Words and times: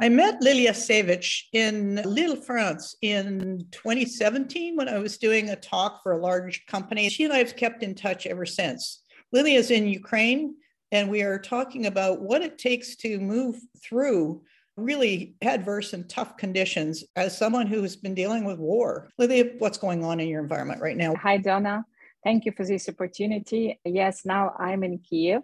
I 0.00 0.08
met 0.08 0.40
Liliya 0.40 0.70
Savych 0.70 1.42
in 1.52 1.96
Lille, 2.04 2.36
France 2.36 2.94
in 3.02 3.66
2017 3.72 4.76
when 4.76 4.88
I 4.88 4.98
was 4.98 5.18
doing 5.18 5.50
a 5.50 5.56
talk 5.56 6.04
for 6.04 6.12
a 6.12 6.20
large 6.20 6.66
company. 6.66 7.08
She 7.08 7.24
and 7.24 7.32
I 7.32 7.38
have 7.38 7.56
kept 7.56 7.82
in 7.82 7.96
touch 7.96 8.24
ever 8.24 8.46
since. 8.46 9.02
Liliya 9.34 9.56
is 9.56 9.72
in 9.72 9.88
Ukraine, 9.88 10.54
and 10.92 11.10
we 11.10 11.22
are 11.22 11.36
talking 11.36 11.86
about 11.86 12.22
what 12.22 12.42
it 12.42 12.58
takes 12.58 12.94
to 12.96 13.18
move 13.18 13.56
through 13.82 14.42
really 14.76 15.34
adverse 15.42 15.92
and 15.92 16.08
tough 16.08 16.36
conditions 16.36 17.02
as 17.16 17.36
someone 17.36 17.66
who 17.66 17.82
has 17.82 17.96
been 17.96 18.14
dealing 18.14 18.44
with 18.44 18.60
war. 18.60 19.10
Liliya, 19.20 19.58
what's 19.58 19.78
going 19.78 20.04
on 20.04 20.20
in 20.20 20.28
your 20.28 20.40
environment 20.40 20.80
right 20.80 20.96
now? 20.96 21.16
Hi, 21.16 21.38
Dawna. 21.38 21.82
Thank 22.22 22.44
you 22.44 22.52
for 22.52 22.64
this 22.64 22.88
opportunity. 22.88 23.80
Yes, 23.84 24.24
now 24.24 24.54
I'm 24.60 24.84
in 24.84 24.98
Kiev. 24.98 25.42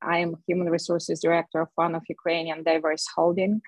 I 0.00 0.18
am 0.18 0.36
Human 0.46 0.70
Resources 0.70 1.20
Director 1.20 1.62
of 1.62 1.68
one 1.74 1.96
of 1.96 2.02
Ukrainian 2.08 2.62
diverse 2.62 3.06
holding. 3.14 3.60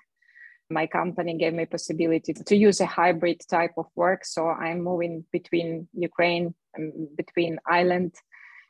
My 0.69 0.87
company 0.87 1.37
gave 1.37 1.53
me 1.53 1.65
possibility 1.65 2.33
to 2.33 2.55
use 2.55 2.81
a 2.81 2.85
hybrid 2.85 3.41
type 3.47 3.73
of 3.77 3.85
work. 3.95 4.25
So 4.25 4.47
I'm 4.47 4.81
moving 4.81 5.25
between 5.31 5.87
Ukraine, 5.93 6.55
and 6.73 7.15
between 7.15 7.59
Ireland 7.69 8.15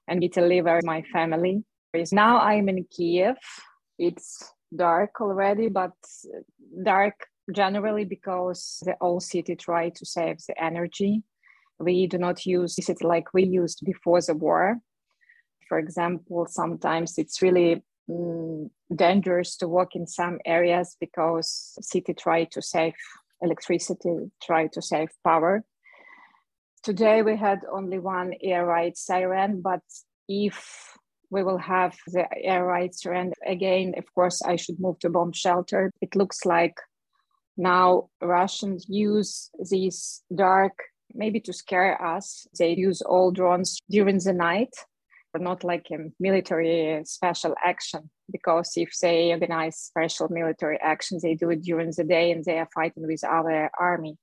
and 0.08 0.24
Italy, 0.24 0.62
where 0.62 0.82
my 0.84 1.04
family 1.14 1.64
is. 1.94 2.12
Now 2.12 2.40
I'm 2.40 2.70
in 2.70 2.86
Kiev. 2.92 3.38
It's 3.98 4.52
dark 4.76 5.22
already, 5.22 5.70
but 5.70 5.94
dark 6.84 7.16
generally 7.54 8.06
because 8.06 8.84
the 8.86 8.96
old 9.00 9.24
city 9.24 9.56
tried 9.56 9.96
to 9.96 10.06
save 10.06 10.38
the 10.48 10.62
energy. 10.62 11.24
We 11.80 12.08
do 12.08 12.18
not 12.18 12.46
use 12.46 12.78
it 12.78 13.04
like 13.04 13.34
we 13.34 13.46
used 13.46 13.86
before 13.86 14.22
the 14.22 14.34
war. 14.34 14.80
For 15.68 15.80
example, 15.80 16.46
sometimes 16.50 17.18
it's 17.18 17.42
really 17.42 17.84
mm, 18.10 18.70
dangerous 18.94 19.58
to 19.58 19.68
walk 19.68 19.96
in 19.96 20.08
some 20.08 20.40
areas 20.46 20.96
because 21.00 21.78
city 21.82 22.14
try 22.14 22.46
to 22.46 22.62
save 22.62 22.94
electricity, 23.42 24.32
try 24.42 24.68
to 24.68 24.82
save 24.82 25.10
power. 25.24 25.64
Today 26.84 27.22
we 27.22 27.36
had 27.36 27.60
only 27.72 28.00
one 28.00 28.34
air 28.42 28.66
raid 28.68 28.98
siren, 28.98 29.62
but 29.62 29.82
if 30.28 30.98
we 31.30 31.44
will 31.44 31.58
have 31.58 31.96
the 32.08 32.28
air 32.44 32.66
raid 32.66 32.94
siren 32.94 33.34
again, 33.46 33.94
of 33.98 34.06
course 34.14 34.42
I 34.42 34.56
should 34.56 34.80
move 34.80 35.00
to 35.00 35.10
bomb 35.10 35.32
shelter. 35.32 35.92
It 36.02 36.16
looks 36.16 36.46
like 36.46 36.76
now 37.58 38.10
Russians 38.22 38.86
use 38.88 39.50
these 39.70 40.24
dark 40.34 40.74
maybe 41.14 41.40
to 41.40 41.54
scare 41.54 42.04
us. 42.04 42.48
They 42.58 42.76
use 42.76 43.02
all 43.02 43.32
drones 43.32 43.80
during 43.90 44.20
the 44.20 44.34
night 44.34 44.74
not 45.40 45.64
like 45.64 45.88
a 45.92 45.98
military 46.20 47.02
special 47.06 47.56
action 47.64 48.10
because 48.32 48.72
if 48.76 48.92
they 49.02 49.32
organize 49.32 49.78
special 49.78 50.28
military 50.30 50.80
actions 50.82 51.22
they 51.22 51.36
do 51.36 51.50
it 51.50 51.62
during 51.62 51.92
the 51.96 52.04
day 52.04 52.32
and 52.32 52.44
they 52.46 52.60
are 52.60 52.70
fighting 52.74 53.06
with 53.08 53.24
our 53.24 53.70
army. 53.80 54.18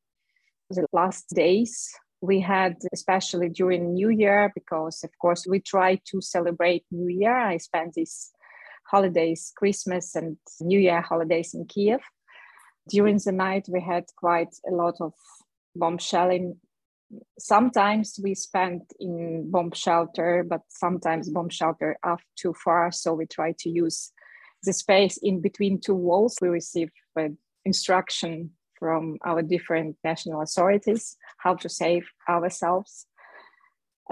The 0.70 0.86
last 0.92 1.26
days 1.34 1.92
we 2.20 2.40
had 2.40 2.76
especially 2.92 3.48
during 3.48 3.94
new 3.94 4.08
year 4.08 4.52
because 4.54 5.02
of 5.04 5.10
course 5.20 5.46
we 5.46 5.60
try 5.60 6.00
to 6.06 6.20
celebrate 6.20 6.84
new 6.90 7.08
year. 7.08 7.36
I 7.36 7.56
spent 7.58 7.94
these 7.94 8.30
holidays 8.84 9.52
christmas 9.56 10.14
and 10.14 10.36
new 10.60 10.78
year 10.78 11.00
holidays 11.00 11.54
in 11.54 11.64
kiev 11.64 12.00
during 12.88 13.18
the 13.24 13.32
night 13.32 13.66
we 13.68 13.80
had 13.80 14.04
quite 14.16 14.54
a 14.68 14.74
lot 14.74 14.96
of 15.00 15.12
bomb 15.74 15.98
shelling 15.98 16.56
sometimes 17.38 18.18
we 18.22 18.34
spend 18.34 18.82
in 18.98 19.50
bomb 19.50 19.72
shelter, 19.72 20.44
but 20.48 20.62
sometimes 20.68 21.30
bomb 21.30 21.48
shelter 21.48 21.96
are 22.02 22.18
too 22.36 22.54
far. 22.64 22.92
So 22.92 23.14
we 23.14 23.26
try 23.26 23.54
to 23.60 23.70
use 23.70 24.12
the 24.64 24.72
space 24.72 25.18
in 25.22 25.40
between 25.40 25.80
two 25.80 25.94
walls. 25.94 26.38
We 26.40 26.48
receive 26.48 26.90
uh, 27.18 27.28
instruction 27.64 28.50
from 28.78 29.18
our 29.24 29.42
different 29.42 29.96
national 30.02 30.42
authorities 30.42 31.16
how 31.38 31.54
to 31.54 31.68
save 31.68 32.08
ourselves. 32.28 33.06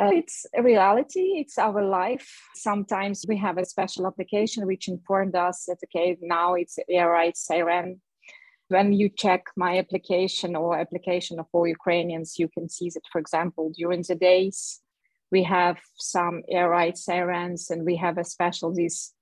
Uh, 0.00 0.10
it's 0.14 0.46
a 0.56 0.62
reality, 0.62 1.40
it's 1.40 1.58
our 1.58 1.84
life. 1.84 2.28
Sometimes 2.54 3.24
we 3.28 3.36
have 3.36 3.58
a 3.58 3.64
special 3.64 4.06
application 4.06 4.66
which 4.66 4.88
informed 4.88 5.34
us 5.34 5.64
that, 5.66 5.78
okay, 5.84 6.16
now 6.22 6.54
it's 6.54 6.78
air 6.88 7.12
raid 7.12 7.36
siren 7.36 8.00
when 8.70 8.92
you 8.92 9.08
check 9.08 9.46
my 9.56 9.78
application 9.78 10.54
or 10.54 10.78
application 10.78 11.40
of 11.40 11.46
all 11.52 11.66
Ukrainians, 11.66 12.38
you 12.38 12.48
can 12.48 12.68
see 12.68 12.88
that, 12.90 13.02
for 13.10 13.20
example, 13.20 13.72
during 13.76 14.02
the 14.06 14.14
days, 14.14 14.80
we 15.32 15.42
have 15.42 15.78
some 15.96 16.42
air 16.48 16.70
raid 16.70 16.96
sirens 16.96 17.70
and 17.70 17.84
we 17.84 17.96
have 17.96 18.16
a 18.16 18.24
special 18.24 18.72
this 18.72 19.12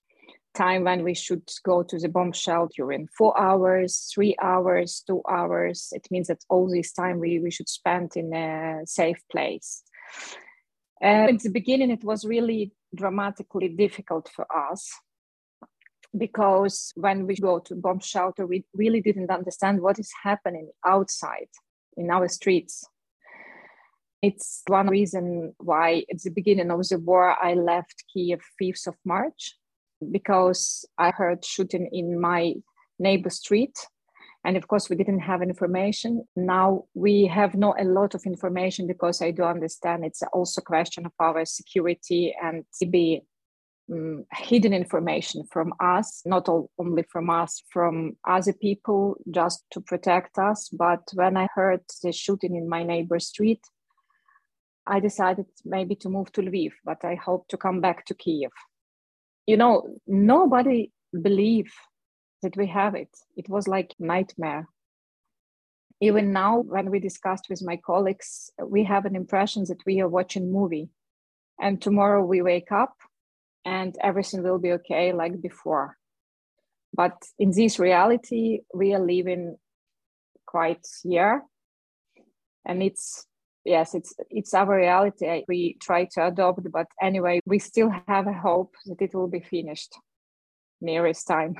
time 0.54 0.84
when 0.84 1.02
we 1.02 1.14
should 1.14 1.48
go 1.64 1.82
to 1.82 1.98
the 1.98 2.08
bomb 2.08 2.32
shelter 2.32 2.92
in 2.92 3.08
four 3.16 3.38
hours, 3.40 4.10
three 4.12 4.36
hours, 4.42 5.02
two 5.06 5.22
hours. 5.30 5.88
It 5.92 6.06
means 6.10 6.28
that 6.28 6.44
all 6.50 6.68
this 6.68 6.92
time 6.92 7.18
we, 7.18 7.38
we 7.38 7.50
should 7.50 7.68
spend 7.68 8.16
in 8.16 8.34
a 8.34 8.82
safe 8.84 9.22
place. 9.32 9.82
Uh, 11.02 11.28
at 11.32 11.40
the 11.40 11.50
beginning, 11.50 11.90
it 11.90 12.04
was 12.04 12.24
really 12.24 12.72
dramatically 12.94 13.68
difficult 13.68 14.28
for 14.34 14.46
us 14.52 14.90
because 16.18 16.92
when 16.96 17.26
we 17.26 17.36
go 17.36 17.58
to 17.60 17.74
bomb 17.74 18.00
shelter, 18.00 18.46
we 18.46 18.64
really 18.74 19.00
didn't 19.00 19.30
understand 19.30 19.80
what 19.80 19.98
is 19.98 20.10
happening 20.22 20.70
outside 20.84 21.48
in 21.96 22.10
our 22.10 22.28
streets. 22.28 22.84
It's 24.20 24.62
one 24.66 24.88
reason 24.88 25.54
why 25.58 26.04
at 26.10 26.22
the 26.22 26.30
beginning 26.30 26.70
of 26.70 26.88
the 26.88 26.98
war 26.98 27.36
I 27.40 27.54
left 27.54 28.04
Kiev 28.12 28.40
5th 28.60 28.88
of 28.88 28.96
March 29.04 29.54
because 30.10 30.84
I 30.98 31.10
heard 31.10 31.44
shooting 31.44 31.88
in 31.92 32.20
my 32.20 32.54
neighbor 32.98 33.30
street. 33.30 33.76
And 34.44 34.56
of 34.56 34.66
course, 34.66 34.88
we 34.88 34.96
didn't 34.96 35.20
have 35.20 35.42
information. 35.42 36.24
Now 36.36 36.84
we 36.94 37.26
have 37.26 37.54
not 37.54 37.80
a 37.80 37.84
lot 37.84 38.14
of 38.14 38.24
information 38.24 38.86
because 38.86 39.20
I 39.20 39.30
do 39.30 39.42
understand 39.42 40.04
it's 40.04 40.22
also 40.32 40.60
a 40.60 40.64
question 40.64 41.06
of 41.06 41.12
our 41.20 41.44
security 41.44 42.34
and 42.40 42.64
maybe 42.80 43.22
um, 43.92 44.24
hidden 44.32 44.72
information 44.72 45.44
from 45.50 45.72
us, 45.80 46.22
not 46.26 46.48
all, 46.48 46.70
only 46.78 47.04
from 47.10 47.30
us, 47.30 47.62
from 47.70 48.16
other 48.26 48.52
people 48.52 49.16
just 49.30 49.64
to 49.72 49.80
protect 49.80 50.38
us. 50.38 50.68
But 50.68 51.02
when 51.14 51.36
I 51.36 51.48
heard 51.54 51.80
the 52.02 52.12
shooting 52.12 52.56
in 52.56 52.68
my 52.68 52.82
neighbor's 52.82 53.26
street, 53.26 53.60
I 54.86 55.00
decided 55.00 55.46
maybe 55.64 55.94
to 55.96 56.08
move 56.08 56.32
to 56.32 56.42
Lviv, 56.42 56.72
but 56.84 57.04
I 57.04 57.14
hope 57.14 57.48
to 57.48 57.56
come 57.56 57.80
back 57.80 58.06
to 58.06 58.14
Kiev. 58.14 58.50
You 59.46 59.56
know, 59.56 59.96
nobody 60.06 60.92
believed 61.22 61.72
that 62.42 62.56
we 62.56 62.66
have 62.68 62.94
it. 62.94 63.10
It 63.36 63.48
was 63.48 63.68
like 63.68 63.94
nightmare. 63.98 64.68
Even 66.00 66.32
now, 66.32 66.60
when 66.60 66.90
we 66.90 67.00
discussed 67.00 67.46
with 67.50 67.62
my 67.62 67.76
colleagues, 67.76 68.50
we 68.64 68.84
have 68.84 69.04
an 69.04 69.16
impression 69.16 69.64
that 69.68 69.84
we 69.84 70.00
are 70.00 70.08
watching 70.08 70.52
movie. 70.52 70.90
And 71.60 71.82
tomorrow 71.82 72.24
we 72.24 72.40
wake 72.40 72.70
up 72.70 72.94
and 73.68 73.94
everything 74.00 74.42
will 74.42 74.58
be 74.58 74.72
okay 74.72 75.12
like 75.12 75.42
before. 75.42 75.96
But 76.94 77.16
in 77.38 77.50
this 77.50 77.78
reality, 77.78 78.60
we 78.74 78.94
are 78.94 79.06
living 79.14 79.56
quite 80.46 80.86
here. 81.02 81.42
And 82.64 82.82
it's 82.82 83.26
yes, 83.64 83.94
it's 83.94 84.14
it's 84.30 84.54
our 84.54 84.74
reality. 84.84 85.44
We 85.46 85.76
try 85.82 86.08
to 86.12 86.28
adopt, 86.28 86.72
but 86.72 86.86
anyway, 87.08 87.40
we 87.44 87.58
still 87.58 87.90
have 88.06 88.26
a 88.26 88.40
hope 88.48 88.74
that 88.86 89.02
it 89.02 89.14
will 89.14 89.28
be 89.28 89.40
finished 89.40 89.92
nearest 90.80 91.26
time. 91.26 91.54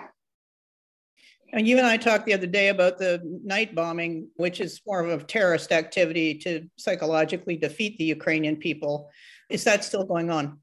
And 1.53 1.67
you 1.69 1.77
and 1.79 1.87
I 1.87 1.97
talked 1.97 2.27
the 2.27 2.35
other 2.35 2.53
day 2.61 2.69
about 2.69 2.99
the 2.99 3.21
night 3.55 3.75
bombing, 3.75 4.29
which 4.37 4.61
is 4.61 4.81
more 4.87 5.05
of 5.07 5.27
terrorist 5.27 5.73
activity 5.73 6.35
to 6.45 6.69
psychologically 6.77 7.57
defeat 7.57 7.97
the 7.99 8.05
Ukrainian 8.19 8.57
people. 8.57 9.11
Is 9.49 9.65
that 9.65 9.85
still 9.85 10.05
going 10.05 10.31
on? 10.31 10.59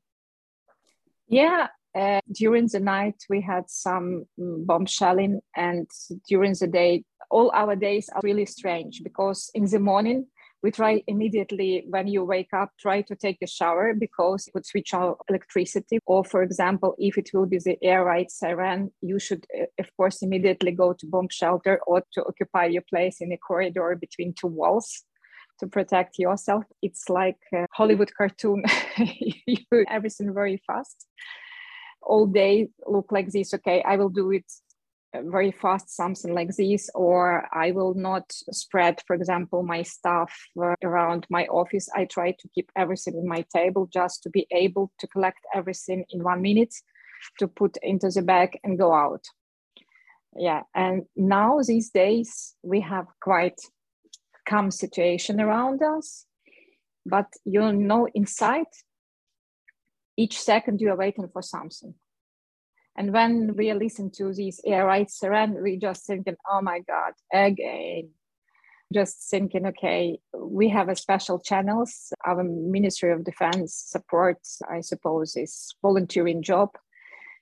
Yeah, 1.28 1.68
uh, 1.96 2.20
during 2.32 2.68
the 2.68 2.80
night 2.80 3.16
we 3.30 3.42
had 3.42 3.70
some 3.70 4.26
mm, 4.40 4.66
bomb 4.66 4.86
shelling, 4.86 5.42
and 5.56 5.90
during 6.28 6.54
the 6.60 6.68
day, 6.68 7.04
all 7.32 7.52
our 7.54 7.76
days 7.76 8.10
are 8.14 8.22
really 8.24 8.46
strange 8.46 9.02
because 9.04 9.50
in 9.54 9.66
the 9.66 9.80
morning 9.80 10.28
we 10.62 10.72
try 10.72 11.04
immediately 11.08 11.86
when 11.90 12.08
you 12.08 12.24
wake 12.24 12.54
up 12.54 12.72
try 12.80 13.02
to 13.02 13.16
take 13.16 13.38
a 13.44 13.48
shower 13.48 13.94
because 13.94 14.48
it 14.48 14.54
would 14.54 14.66
switch 14.66 14.94
out 14.94 15.18
electricity. 15.30 16.00
Or 16.06 16.24
for 16.24 16.42
example 16.44 16.96
if 16.98 17.18
it 17.18 17.30
will 17.34 17.46
be 17.46 17.60
the 17.60 17.78
air 17.84 18.06
raid 18.06 18.32
siren 18.32 18.92
you 19.02 19.20
should 19.20 19.46
uh, 19.60 19.66
of 19.80 19.88
course 19.98 20.22
immediately 20.22 20.72
go 20.72 20.94
to 20.94 21.06
bomb 21.06 21.30
shelter 21.30 21.80
or 21.86 22.04
to 22.14 22.24
occupy 22.26 22.66
your 22.66 22.84
place 22.90 23.18
in 23.22 23.32
a 23.32 23.38
corridor 23.38 23.98
between 24.00 24.34
two 24.34 24.48
walls 24.48 25.04
to 25.60 25.68
protect 25.68 26.20
yourself. 26.20 26.64
It's 26.82 27.10
like 27.10 27.38
a 27.54 27.66
Hollywood 27.72 28.12
cartoon. 28.16 28.64
you 28.98 29.58
do 29.72 29.86
everything 29.90 30.34
very 30.34 30.62
fast. 30.68 31.06
All 32.02 32.28
day 32.28 32.70
look 32.86 33.12
like 33.12 33.30
this. 33.32 33.54
Okay, 33.54 33.82
I 33.84 33.98
will 33.98 34.10
do 34.10 34.32
it 34.32 34.46
very 35.24 35.52
fast, 35.52 35.96
something 35.96 36.34
like 36.34 36.56
this, 36.56 36.90
or 36.94 37.48
I 37.54 37.72
will 37.72 37.94
not 37.94 38.32
spread, 38.52 39.02
for 39.08 39.16
example, 39.16 39.64
my 39.64 39.82
stuff 39.84 40.34
uh, 40.62 40.76
around 40.84 41.26
my 41.30 41.46
office. 41.48 41.90
I 41.96 42.06
try 42.06 42.32
to 42.32 42.50
keep 42.54 42.72
everything 42.76 43.16
in 43.16 43.28
my 43.28 43.46
table 43.56 43.90
just 43.92 44.24
to 44.24 44.30
be 44.30 44.48
able 44.52 44.92
to 45.00 45.08
collect 45.08 45.40
everything 45.54 46.06
in 46.10 46.24
one 46.24 46.42
minute, 46.42 46.74
to 47.40 47.48
put 47.48 47.78
into 47.82 48.10
the 48.10 48.22
bag 48.22 48.60
and 48.64 48.78
go 48.78 48.94
out. 48.94 49.24
Yeah, 50.38 50.64
and 50.74 51.04
now 51.16 51.60
these 51.66 51.92
days 51.92 52.56
we 52.62 52.82
have 52.82 53.06
quite 53.22 53.60
calm 54.48 54.72
situation 54.72 55.42
around 55.42 55.82
us, 55.82 56.26
but 57.06 57.28
you 57.46 57.72
know 57.74 58.08
inside 58.14 58.66
each 60.18 60.40
second 60.40 60.82
you 60.82 60.90
are 60.90 60.98
waiting 60.98 61.28
for 61.32 61.42
something. 61.42 61.94
And 62.98 63.12
when 63.12 63.56
we 63.56 63.74
listen 63.74 64.10
to 64.12 64.34
these 64.34 64.62
air 64.66 64.86
rights 64.86 65.20
surrender, 65.20 65.62
we 65.62 65.78
just 65.78 66.06
thinking, 66.06 66.36
oh 66.50 66.62
my 66.62 66.80
God, 66.80 67.14
again. 67.34 68.10
Just 68.94 69.30
thinking, 69.30 69.66
okay, 69.66 70.20
we 70.34 70.70
have 70.70 70.90
a 70.90 70.96
special 70.96 71.40
channels. 71.40 72.14
Our 72.26 72.44
Ministry 72.44 73.12
of 73.12 73.26
Defense 73.26 73.74
supports, 73.74 74.62
I 74.70 74.82
suppose, 74.82 75.36
is 75.36 75.74
volunteering 75.82 76.44
job. 76.44 76.70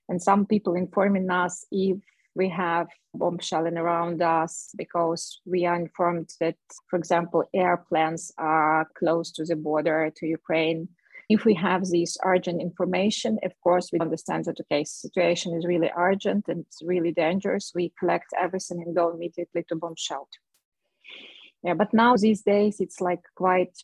And 0.10 0.22
some 0.22 0.46
people 0.46 0.74
informing 0.74 1.30
us 1.30 1.66
if 1.70 1.98
we 2.36 2.50
have 2.50 2.88
bombshelling 3.16 3.78
around 3.78 4.22
us 4.22 4.74
because 4.78 5.42
we 5.46 5.66
are 5.66 5.76
informed 5.76 6.32
that, 6.40 6.56
for 6.90 6.98
example, 6.98 7.44
airplanes 7.54 8.32
are 8.38 8.88
close 8.98 9.32
to 9.34 9.46
the 9.46 9.56
border 9.56 10.12
to 10.18 10.26
Ukraine 10.26 10.88
if 11.30 11.46
we 11.46 11.54
have 11.56 11.86
this 11.86 12.18
urgent 12.24 12.62
information, 12.62 13.40
of 13.44 13.54
course, 13.62 13.90
we 13.92 14.00
understand 14.00 14.46
that, 14.46 14.60
okay, 14.62 14.84
situation 14.84 15.56
is 15.56 15.66
really 15.66 15.92
urgent 15.98 16.48
and 16.48 16.66
it's 16.66 16.82
really 16.84 17.12
dangerous. 17.12 17.72
We 17.74 17.94
collect 17.98 18.34
everything 18.40 18.82
and 18.84 18.96
go 18.96 19.12
immediately 19.12 19.64
to 19.70 19.76
bomb 19.76 19.96
shelter. 19.98 20.40
Yeah, 21.64 21.76
but 21.76 21.94
now 21.94 22.16
these 22.18 22.42
days 22.42 22.82
it's 22.82 23.00
like 23.00 23.22
quite 23.36 23.78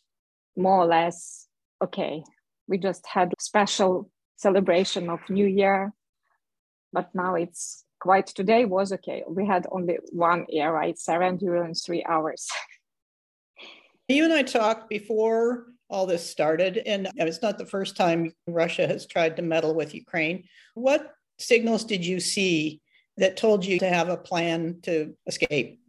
more 0.56 0.80
or 0.80 0.86
less 0.86 1.46
okay. 1.82 2.22
We 2.68 2.78
just 2.78 3.06
had 3.06 3.32
special 3.38 4.10
celebration 4.36 5.08
of 5.08 5.20
New 5.30 5.46
Year, 5.46 5.92
but 6.92 7.08
now 7.14 7.34
it's 7.34 7.84
quite 8.00 8.26
today 8.26 8.64
was 8.64 8.92
okay. 8.92 9.22
We 9.28 9.46
had 9.46 9.66
only 9.70 9.98
one 10.10 10.46
air 10.52 10.72
right 10.72 10.98
siren 10.98 11.36
during 11.36 11.74
three 11.74 12.04
hours. 12.04 12.48
You 14.08 14.24
and 14.24 14.32
I 14.32 14.42
talked 14.42 14.88
before 14.88 15.66
all 15.90 16.06
this 16.06 16.28
started. 16.28 16.78
And 16.78 17.08
it's 17.16 17.42
not 17.42 17.58
the 17.58 17.66
first 17.66 17.96
time 17.96 18.32
Russia 18.46 18.86
has 18.86 19.06
tried 19.06 19.36
to 19.36 19.42
meddle 19.42 19.74
with 19.74 19.94
Ukraine. 19.94 20.44
What 20.74 21.12
signals 21.38 21.84
did 21.84 22.04
you 22.04 22.20
see 22.20 22.80
that 23.16 23.36
told 23.36 23.64
you 23.64 23.78
to 23.80 23.88
have 23.88 24.08
a 24.08 24.16
plan 24.16 24.78
to 24.82 25.14
escape 25.26 25.79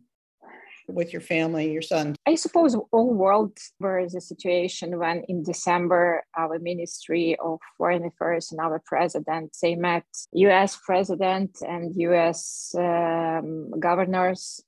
with 0.94 1.14
your 1.14 1.22
family, 1.22 1.72
your 1.72 1.82
son? 1.82 2.16
I 2.28 2.36
suppose 2.36 2.76
all 2.92 3.14
world 3.14 3.58
was 3.80 4.16
a 4.16 4.22
situation 4.22 4.98
when 4.98 5.24
in 5.28 5.44
December 5.44 6.24
our 6.38 6.60
Ministry 6.60 7.38
of 7.40 7.60
Foreign 7.78 8.06
Affairs 8.06 8.52
and 8.52 8.60
our 8.60 8.82
president 8.86 9.56
they 9.62 9.76
met 9.76 10.06
U.S. 10.34 10.78
president 10.86 11.58
and 11.62 11.94
U.S. 11.98 12.74
Um, 12.78 13.72
governors, 13.80 14.62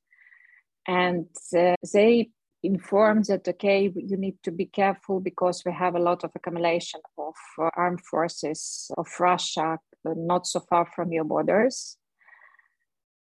and 0.87 1.27
uh, 1.57 1.75
they 1.93 2.29
informed 2.63 3.25
that 3.25 3.47
okay 3.47 3.91
you 3.93 4.17
need 4.17 4.37
to 4.41 4.51
be 4.51 4.65
careful 4.65 5.19
because 5.19 5.63
we 5.65 5.71
have 5.73 5.95
a 5.95 5.99
lot 5.99 6.23
of 6.23 6.31
accumulation 6.33 7.01
of 7.17 7.35
uh, 7.59 7.69
armed 7.75 7.99
forces 8.05 8.89
of 8.97 9.07
russia 9.19 9.77
uh, 10.05 10.13
not 10.15 10.47
so 10.47 10.61
far 10.61 10.85
from 10.95 11.11
your 11.11 11.25
borders 11.25 11.97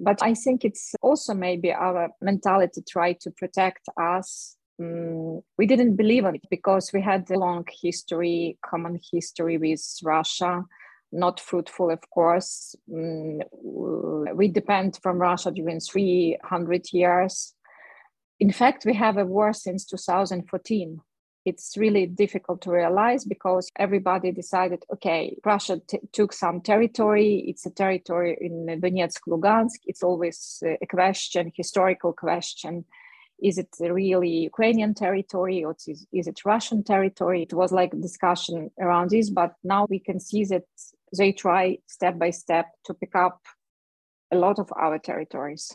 but 0.00 0.22
i 0.22 0.34
think 0.34 0.64
it's 0.64 0.94
also 1.02 1.34
maybe 1.34 1.72
our 1.72 2.10
mentality 2.20 2.82
try 2.88 3.12
to 3.12 3.30
protect 3.30 3.88
us. 4.00 4.56
Mm, 4.80 5.42
we 5.58 5.66
didn't 5.66 5.96
believe 5.96 6.24
in 6.24 6.36
it 6.36 6.46
because 6.50 6.92
we 6.92 7.02
had 7.02 7.28
a 7.30 7.38
long 7.38 7.64
history 7.82 8.56
common 8.64 9.00
history 9.12 9.58
with 9.58 9.82
russia 10.04 10.64
not 11.12 11.40
fruitful 11.40 11.90
of 11.90 12.00
course. 12.10 12.74
Mm, 12.90 13.40
we 14.34 14.48
depend 14.48 14.98
from 15.02 15.18
russia 15.18 15.50
during 15.50 15.80
300 15.80 16.92
years. 16.92 17.54
In 18.40 18.52
fact, 18.52 18.84
we 18.84 18.94
have 18.94 19.16
a 19.16 19.24
war 19.24 19.52
since 19.52 19.84
2014. 19.84 21.00
It's 21.44 21.76
really 21.76 22.06
difficult 22.06 22.60
to 22.62 22.70
realize 22.70 23.24
because 23.24 23.70
everybody 23.76 24.32
decided, 24.32 24.84
okay, 24.92 25.36
Russia 25.44 25.80
t- 25.86 26.00
took 26.12 26.32
some 26.32 26.60
territory. 26.60 27.44
It's 27.48 27.64
a 27.64 27.70
territory 27.70 28.36
in 28.40 28.66
Donetsk, 28.80 29.20
Lugansk. 29.26 29.80
It's 29.86 30.02
always 30.02 30.62
a 30.64 30.86
question, 30.86 31.52
historical 31.54 32.12
question. 32.12 32.84
Is 33.40 33.56
it 33.56 33.68
really 33.80 34.30
Ukrainian 34.30 34.94
territory 34.94 35.64
or 35.64 35.76
is, 35.86 36.06
is 36.12 36.26
it 36.26 36.44
Russian 36.44 36.82
territory? 36.82 37.42
It 37.44 37.54
was 37.54 37.72
like 37.72 37.94
a 37.94 37.96
discussion 37.96 38.70
around 38.80 39.10
this, 39.10 39.30
but 39.30 39.54
now 39.62 39.86
we 39.88 40.00
can 40.00 40.18
see 40.20 40.44
that 40.46 40.64
they 41.16 41.32
try 41.32 41.78
step 41.86 42.18
by 42.18 42.30
step 42.30 42.66
to 42.86 42.94
pick 42.94 43.14
up 43.14 43.40
a 44.32 44.36
lot 44.36 44.58
of 44.58 44.70
our 44.76 44.98
territories 44.98 45.74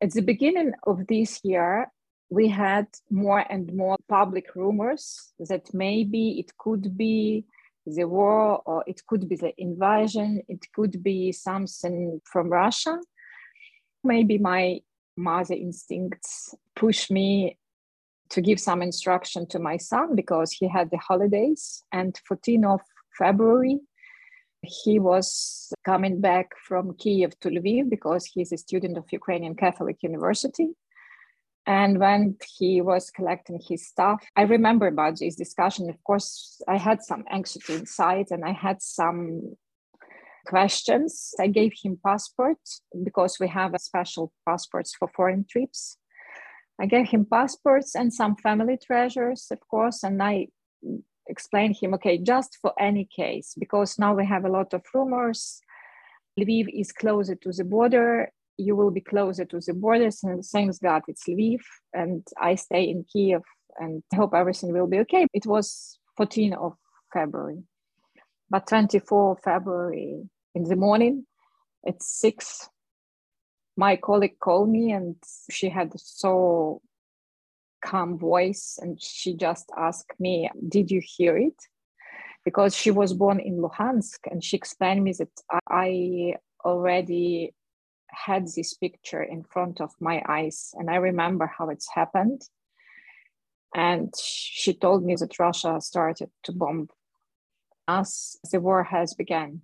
at 0.00 0.12
the 0.12 0.22
beginning 0.22 0.72
of 0.86 1.06
this 1.06 1.40
year, 1.42 1.90
we 2.30 2.48
had 2.48 2.86
more 3.10 3.44
and 3.50 3.72
more 3.74 3.96
public 4.08 4.54
rumors 4.54 5.32
that 5.48 5.72
maybe 5.72 6.38
it 6.38 6.56
could 6.58 6.96
be 6.96 7.44
the 7.86 8.04
war 8.04 8.62
or 8.66 8.84
it 8.86 9.00
could 9.06 9.28
be 9.28 9.36
the 9.36 9.52
invasion, 9.56 10.42
it 10.48 10.66
could 10.74 11.02
be 11.02 11.32
something 11.32 12.20
from 12.24 12.50
Russia. 12.50 12.98
Maybe 14.04 14.38
my 14.38 14.80
mother 15.16 15.54
instincts 15.54 16.54
push 16.76 17.10
me 17.10 17.58
to 18.30 18.40
give 18.42 18.60
some 18.60 18.82
instruction 18.82 19.46
to 19.48 19.58
my 19.58 19.78
son 19.78 20.14
because 20.14 20.52
he 20.52 20.68
had 20.68 20.90
the 20.90 20.98
holidays 20.98 21.82
and 21.92 22.18
14 22.28 22.64
of 22.66 22.80
February 23.16 23.80
he 24.62 24.98
was 24.98 25.72
coming 25.84 26.20
back 26.20 26.50
from 26.66 26.94
Kiev 26.94 27.38
to 27.40 27.48
Lviv 27.48 27.88
because 27.88 28.26
he's 28.26 28.52
a 28.52 28.56
student 28.56 28.98
of 28.98 29.04
Ukrainian 29.12 29.54
Catholic 29.54 30.02
University. 30.02 30.70
And 31.68 32.00
when 32.00 32.38
he 32.56 32.80
was 32.80 33.10
collecting 33.10 33.60
his 33.60 33.86
stuff, 33.86 34.24
I 34.34 34.42
remember 34.42 34.86
about 34.86 35.18
this 35.18 35.36
discussion. 35.36 35.90
Of 35.90 36.02
course, 36.02 36.62
I 36.66 36.78
had 36.78 37.02
some 37.02 37.24
anxiety 37.30 37.74
inside 37.74 38.28
and 38.30 38.42
I 38.42 38.52
had 38.52 38.80
some 38.80 39.54
questions. 40.46 41.34
I 41.38 41.48
gave 41.48 41.74
him 41.82 42.00
passport 42.02 42.56
because 43.04 43.36
we 43.38 43.48
have 43.48 43.74
a 43.74 43.78
special 43.78 44.32
passports 44.48 44.94
for 44.98 45.08
foreign 45.14 45.44
trips. 45.44 45.98
I 46.80 46.86
gave 46.86 47.10
him 47.10 47.26
passports 47.30 47.94
and 47.94 48.14
some 48.14 48.36
family 48.36 48.78
treasures, 48.82 49.48
of 49.50 49.60
course, 49.68 50.02
and 50.02 50.22
I 50.22 50.46
explained 51.26 51.76
him, 51.76 51.92
okay, 51.94 52.16
just 52.16 52.56
for 52.62 52.72
any 52.80 53.04
case, 53.04 53.54
because 53.58 53.98
now 53.98 54.14
we 54.14 54.24
have 54.24 54.46
a 54.46 54.50
lot 54.50 54.72
of 54.72 54.86
rumors. 54.94 55.60
Lviv 56.40 56.68
is 56.72 56.92
closer 56.92 57.34
to 57.34 57.52
the 57.52 57.64
border. 57.64 58.32
You 58.58 58.76
will 58.76 58.90
be 58.90 59.00
closer 59.00 59.44
to 59.46 59.60
the 59.60 59.72
borders, 59.72 60.22
and 60.22 60.44
thanks 60.44 60.78
God 60.78 61.02
it's 61.08 61.24
Lviv, 61.28 61.60
and 61.92 62.26
I 62.40 62.56
stay 62.56 62.84
in 62.84 63.04
Kiev, 63.10 63.42
and 63.78 64.02
hope 64.14 64.34
everything 64.34 64.72
will 64.72 64.88
be 64.88 64.98
okay. 65.00 65.26
It 65.32 65.46
was 65.46 65.98
14 66.16 66.52
of 66.54 66.74
February, 67.12 67.62
but 68.50 68.66
24 68.66 69.38
February 69.44 70.28
in 70.54 70.64
the 70.64 70.76
morning, 70.76 71.24
at 71.86 72.02
six, 72.02 72.68
my 73.76 73.96
colleague 73.96 74.38
called 74.40 74.68
me, 74.68 74.90
and 74.92 75.14
she 75.50 75.68
had 75.68 75.92
so 75.96 76.82
calm 77.84 78.18
voice 78.18 78.78
and 78.80 79.00
she 79.00 79.34
just 79.34 79.70
asked 79.76 80.12
me 80.18 80.50
did 80.68 80.90
you 80.90 81.00
hear 81.04 81.36
it 81.36 81.54
because 82.44 82.74
she 82.74 82.90
was 82.90 83.12
born 83.12 83.38
in 83.38 83.58
luhansk 83.58 84.18
and 84.30 84.42
she 84.42 84.56
explained 84.56 85.04
me 85.04 85.12
that 85.12 85.30
i 85.70 86.34
already 86.64 87.52
had 88.10 88.46
this 88.46 88.74
picture 88.74 89.22
in 89.22 89.44
front 89.44 89.80
of 89.80 89.90
my 90.00 90.22
eyes 90.28 90.70
and 90.74 90.90
i 90.90 90.96
remember 90.96 91.46
how 91.46 91.68
it's 91.68 91.88
happened. 91.94 92.42
And 93.74 94.14
she 94.18 94.72
told 94.72 95.04
me 95.04 95.14
that 95.16 95.38
russia 95.38 95.80
started 95.80 96.30
to 96.44 96.52
bomb 96.52 96.88
us. 97.88 98.36
The 98.50 98.60
war 98.60 98.84
has 98.84 99.14
begun. 99.14 99.62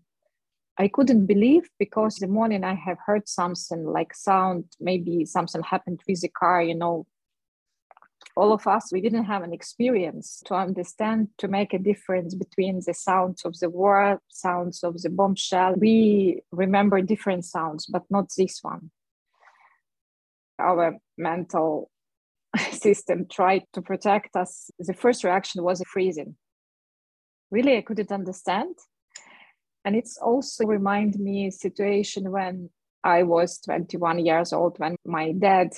I 0.76 0.88
couldn't 0.88 1.26
believe 1.26 1.68
because 1.78 2.16
the 2.16 2.26
morning 2.26 2.64
I 2.64 2.74
have 2.74 2.98
heard 3.06 3.28
something 3.28 3.84
like 3.86 4.12
sound, 4.14 4.64
maybe 4.80 5.24
something 5.24 5.62
happened 5.62 6.00
with 6.08 6.20
the 6.20 6.28
car, 6.28 6.62
you 6.62 6.74
know, 6.74 7.06
all 8.36 8.52
of 8.52 8.66
us, 8.66 8.90
we 8.92 9.00
didn't 9.00 9.24
have 9.24 9.42
an 9.42 9.52
experience 9.52 10.42
to 10.46 10.54
understand, 10.54 11.28
to 11.38 11.48
make 11.48 11.72
a 11.72 11.78
difference 11.78 12.34
between 12.34 12.80
the 12.84 12.94
sounds 12.94 13.44
of 13.44 13.58
the 13.60 13.70
war, 13.70 14.20
sounds 14.28 14.82
of 14.82 15.00
the 15.00 15.10
bombshell. 15.10 15.74
We 15.76 16.42
remember 16.50 17.00
different 17.00 17.44
sounds, 17.44 17.86
but 17.86 18.02
not 18.10 18.30
this 18.36 18.58
one. 18.62 18.90
Our 20.58 20.96
mental 21.16 21.90
system 22.72 23.26
tried 23.30 23.62
to 23.72 23.82
protect 23.82 24.34
us. 24.34 24.70
The 24.78 24.94
first 24.94 25.22
reaction 25.22 25.62
was 25.62 25.82
freezing. 25.86 26.36
Really, 27.52 27.76
I 27.76 27.82
couldn't 27.82 28.10
understand. 28.10 28.74
And 29.84 29.94
it's 29.94 30.18
also 30.18 30.64
remind 30.64 31.18
me 31.20 31.50
situation 31.50 32.32
when 32.32 32.70
I 33.04 33.22
was 33.22 33.60
21 33.60 34.24
years 34.24 34.52
old 34.52 34.78
when 34.78 34.96
my 35.04 35.32
dad 35.32 35.68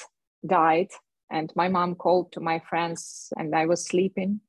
died 0.46 0.88
and 1.30 1.52
my 1.56 1.68
mom 1.68 1.94
called 1.94 2.32
to 2.32 2.40
my 2.40 2.58
friends 2.68 3.32
and 3.36 3.54
i 3.54 3.66
was 3.66 3.86
sleeping 3.86 4.40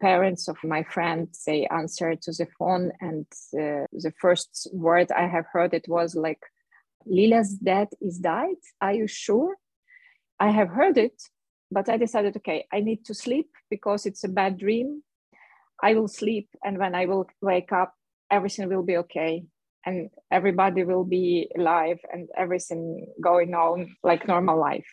parents 0.00 0.48
of 0.48 0.56
my 0.64 0.82
friend 0.82 1.28
they 1.46 1.66
answered 1.66 2.20
to 2.20 2.32
the 2.32 2.46
phone 2.58 2.90
and 3.00 3.26
uh, 3.54 3.86
the 3.92 4.12
first 4.20 4.68
word 4.72 5.10
i 5.12 5.26
have 5.26 5.46
heard 5.52 5.72
it 5.74 5.86
was 5.88 6.14
like 6.14 6.40
"Lila's 7.06 7.54
dad 7.54 7.88
is 8.00 8.18
died. 8.18 8.60
Are 8.80 8.92
you 8.92 9.06
sure? 9.06 9.56
I 10.38 10.50
have 10.50 10.68
heard 10.68 10.98
it, 10.98 11.22
but 11.70 11.88
I 11.88 11.96
decided, 11.96 12.36
okay, 12.38 12.66
I 12.72 12.80
need 12.80 13.04
to 13.06 13.14
sleep 13.14 13.50
because 13.70 14.06
it's 14.06 14.24
a 14.24 14.28
bad 14.28 14.58
dream. 14.58 15.02
I 15.82 15.94
will 15.94 16.08
sleep, 16.08 16.48
and 16.64 16.78
when 16.78 16.94
I 16.94 17.06
will 17.06 17.26
wake 17.40 17.72
up, 17.72 17.94
everything 18.30 18.68
will 18.68 18.82
be 18.82 18.96
okay, 18.98 19.44
and 19.84 20.10
everybody 20.30 20.84
will 20.84 21.04
be 21.04 21.48
alive, 21.56 21.98
and 22.12 22.28
everything 22.36 23.12
going 23.20 23.54
on 23.54 23.96
like 24.02 24.28
normal 24.28 24.58
life. 24.58 24.88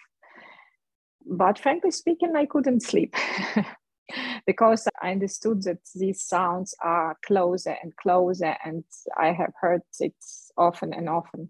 But 1.26 1.60
frankly 1.60 1.92
speaking, 1.92 2.36
I 2.36 2.46
couldn't 2.46 2.82
sleep. 2.82 3.16
because 4.46 4.88
I 5.02 5.12
understood 5.12 5.64
that 5.64 5.80
these 5.96 6.24
sounds 6.24 6.74
are 6.84 7.18
closer 7.26 7.76
and 7.82 7.96
closer, 7.96 8.56
and 8.64 8.84
I 9.18 9.32
have 9.32 9.54
heard 9.60 9.82
it 10.00 10.16
often 10.58 10.94
and 10.94 11.10
often. 11.10 11.50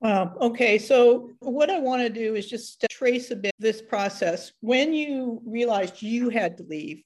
Wow. 0.00 0.36
Okay. 0.40 0.78
So, 0.78 1.30
what 1.40 1.70
I 1.70 1.80
want 1.80 2.02
to 2.02 2.10
do 2.10 2.34
is 2.34 2.48
just 2.48 2.84
trace 2.90 3.30
a 3.30 3.36
bit 3.36 3.52
this 3.58 3.80
process. 3.80 4.52
When 4.60 4.92
you 4.92 5.40
realized 5.46 6.02
you 6.02 6.28
had 6.28 6.58
to 6.58 6.64
leave, 6.64 7.02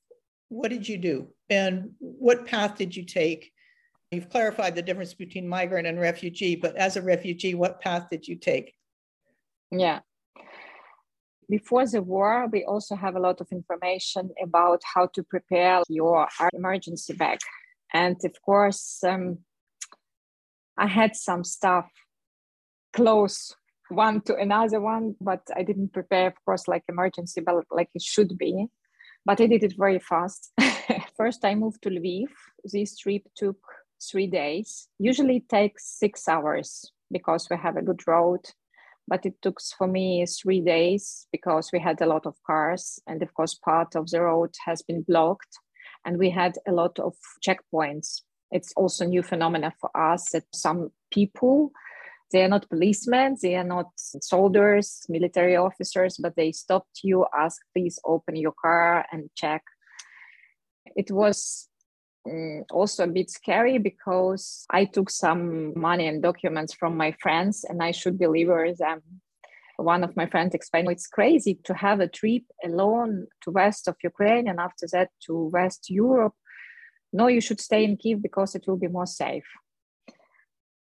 what 0.48 0.68
did 0.68 0.88
you 0.88 0.98
do? 0.98 1.28
And 1.48 1.92
what 2.00 2.46
path 2.46 2.76
did 2.76 2.96
you 2.96 3.04
take? 3.04 3.52
You've 4.10 4.30
clarified 4.30 4.74
the 4.74 4.82
difference 4.82 5.14
between 5.14 5.46
migrant 5.46 5.86
and 5.86 6.00
refugee, 6.00 6.56
but 6.56 6.76
as 6.76 6.96
a 6.96 7.02
refugee, 7.02 7.54
what 7.54 7.80
path 7.80 8.08
did 8.10 8.26
you 8.26 8.36
take? 8.36 8.74
Yeah. 9.70 10.00
Before 11.48 11.86
the 11.86 12.02
war, 12.02 12.46
we 12.52 12.64
also 12.64 12.94
have 12.94 13.16
a 13.16 13.20
lot 13.20 13.40
of 13.40 13.48
information 13.50 14.30
about 14.42 14.82
how 14.94 15.06
to 15.14 15.22
prepare 15.22 15.82
your 15.88 16.28
emergency 16.52 17.14
bag. 17.14 17.38
And 17.92 18.16
of 18.24 18.34
course, 18.42 19.02
um, 19.02 19.38
I 20.76 20.86
had 20.86 21.16
some 21.16 21.44
stuff 21.44 21.90
close 22.92 23.54
one 23.88 24.20
to 24.22 24.36
another 24.36 24.80
one, 24.80 25.16
but 25.20 25.42
I 25.56 25.62
didn't 25.62 25.92
prepare, 25.92 26.26
of 26.26 26.34
course, 26.44 26.68
like 26.68 26.84
emergency, 26.88 27.40
but 27.40 27.64
like 27.70 27.88
it 27.94 28.02
should 28.02 28.36
be. 28.36 28.66
But 29.24 29.40
I 29.40 29.46
did 29.46 29.64
it 29.64 29.74
very 29.78 29.98
fast. 29.98 30.52
First, 31.16 31.44
I 31.44 31.54
moved 31.54 31.82
to 31.82 31.90
Lviv. 31.90 32.28
This 32.64 32.96
trip 32.96 33.22
took 33.36 33.58
three 34.10 34.26
days. 34.26 34.88
Usually 34.98 35.38
it 35.38 35.48
takes 35.48 35.98
six 35.98 36.28
hours 36.28 36.92
because 37.10 37.48
we 37.50 37.56
have 37.56 37.76
a 37.76 37.82
good 37.82 38.06
road. 38.06 38.40
But 39.08 39.24
it 39.24 39.34
took 39.40 39.58
for 39.78 39.86
me 39.86 40.24
three 40.26 40.60
days 40.60 41.26
because 41.32 41.70
we 41.72 41.80
had 41.80 42.00
a 42.00 42.06
lot 42.06 42.26
of 42.26 42.34
cars. 42.46 43.00
And 43.06 43.22
of 43.22 43.32
course, 43.34 43.54
part 43.54 43.96
of 43.96 44.10
the 44.10 44.20
road 44.22 44.54
has 44.66 44.82
been 44.82 45.02
blocked. 45.02 45.58
And 46.04 46.18
we 46.18 46.30
had 46.30 46.56
a 46.68 46.72
lot 46.72 46.98
of 46.98 47.14
checkpoints. 47.46 48.22
It's 48.50 48.72
also 48.76 49.04
new 49.04 49.22
phenomena 49.22 49.72
for 49.80 49.90
us 49.96 50.30
that 50.32 50.44
some 50.52 50.90
people 51.10 51.72
they 52.30 52.44
are 52.44 52.48
not 52.48 52.68
policemen, 52.68 53.36
they 53.40 53.56
are 53.56 53.64
not 53.64 53.86
soldiers, 53.96 55.06
military 55.08 55.56
officers, 55.56 56.18
but 56.18 56.36
they 56.36 56.52
stopped 56.52 57.00
you, 57.02 57.24
asked, 57.36 57.64
please 57.74 57.98
open 58.04 58.36
your 58.36 58.52
car 58.52 59.06
and 59.10 59.30
check. 59.34 59.62
It 60.94 61.10
was 61.10 61.67
also 62.70 63.04
a 63.04 63.08
bit 63.08 63.30
scary 63.30 63.78
because 63.78 64.66
I 64.70 64.84
took 64.84 65.10
some 65.10 65.78
money 65.78 66.06
and 66.06 66.22
documents 66.22 66.74
from 66.74 66.96
my 66.96 67.12
friends 67.12 67.64
and 67.64 67.82
I 67.82 67.92
should 67.92 68.18
deliver 68.18 68.72
them. 68.72 69.02
One 69.76 70.02
of 70.02 70.16
my 70.16 70.26
friends 70.26 70.54
explained 70.54 70.90
it's 70.90 71.06
crazy 71.06 71.58
to 71.64 71.74
have 71.74 72.00
a 72.00 72.08
trip 72.08 72.42
alone 72.64 73.28
to 73.42 73.50
west 73.50 73.86
of 73.86 73.96
Ukraine 74.02 74.48
and 74.48 74.58
after 74.58 74.86
that 74.92 75.10
to 75.26 75.50
West 75.52 75.88
Europe. 75.88 76.34
No, 77.12 77.28
you 77.28 77.40
should 77.40 77.60
stay 77.60 77.84
in 77.84 77.96
Kiev 77.96 78.20
because 78.20 78.54
it 78.54 78.64
will 78.66 78.76
be 78.76 78.88
more 78.88 79.06
safe. 79.06 79.46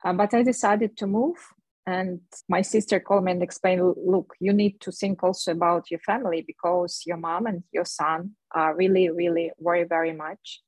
Uh, 0.03 0.13
but 0.13 0.34
I 0.34 0.41
decided 0.43 0.96
to 0.98 1.07
move. 1.07 1.38
And 1.86 2.19
my 2.50 2.62
sister 2.62 3.00
called 3.00 3.24
me 3.24 3.31
and 3.31 3.43
explained, 3.43 3.81
look, 4.05 4.36
you 4.39 4.51
need 4.51 4.81
to 4.81 4.91
think 4.91 5.24
also 5.24 5.51
about 5.51 5.89
your 5.89 6.01
family 6.01 6.43
because 6.46 7.03
your 7.05 7.15
mom 7.15 7.46
and 7.46 7.63
your 7.72 7.86
son 7.86 8.31
are 8.53 8.75
really, 8.75 9.10
really 9.10 9.51
worry 9.57 9.86
very 9.86 10.13
much. 10.13 10.62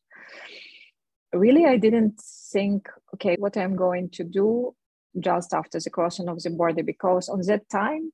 Really, 1.33 1.65
I 1.65 1.77
didn't 1.77 2.19
think, 2.51 2.87
okay, 3.13 3.35
what 3.37 3.57
I'm 3.57 3.75
going 3.75 4.09
to 4.11 4.23
do 4.23 4.75
just 5.19 5.53
after 5.53 5.79
the 5.79 5.89
crossing 5.89 6.29
of 6.29 6.41
the 6.41 6.49
border 6.49 6.83
because 6.83 7.29
on 7.29 7.41
that 7.47 7.69
time 7.69 8.11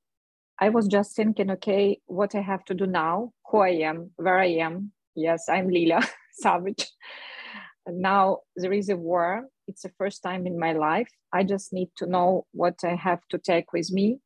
I 0.58 0.70
was 0.70 0.86
just 0.86 1.14
thinking, 1.14 1.50
okay, 1.52 2.00
what 2.06 2.34
I 2.34 2.40
have 2.40 2.64
to 2.66 2.74
do 2.74 2.86
now, 2.86 3.32
who 3.50 3.58
I 3.58 3.70
am, 3.90 4.10
where 4.16 4.38
I 4.38 4.56
am. 4.66 4.92
Yes, 5.14 5.48
I'm 5.48 5.68
Lila 5.68 6.00
Savych. 6.44 6.86
And 7.84 8.00
now 8.00 8.38
there 8.56 8.72
is 8.72 8.88
a 8.88 8.96
war 8.96 9.46
it's 9.66 9.82
the 9.82 9.92
first 9.98 10.22
time 10.22 10.46
in 10.46 10.58
my 10.58 10.72
life. 10.72 11.10
I 11.32 11.42
just 11.42 11.72
need 11.72 11.90
to 11.96 12.06
know 12.06 12.46
what 12.52 12.78
I 12.84 12.94
have 12.94 13.20
to 13.30 13.38
take 13.38 13.72
with 13.72 13.90
me 13.90 14.18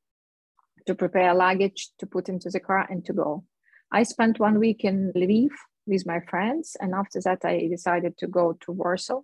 to 0.86 0.94
prepare 0.94 1.34
luggage 1.34 1.90
to 1.98 2.06
put 2.06 2.28
into 2.28 2.50
the 2.50 2.60
car 2.60 2.86
and 2.88 3.04
to 3.06 3.12
go. 3.12 3.44
I 3.92 4.02
spent 4.02 4.38
one 4.38 4.58
week 4.58 4.84
in 4.84 5.12
Lviv 5.16 5.50
with 5.86 6.06
my 6.06 6.20
friends, 6.20 6.76
and 6.80 6.94
after 6.94 7.20
that, 7.22 7.44
I 7.44 7.68
decided 7.68 8.16
to 8.18 8.26
go 8.26 8.56
to 8.60 8.72
Warsaw. 8.72 9.20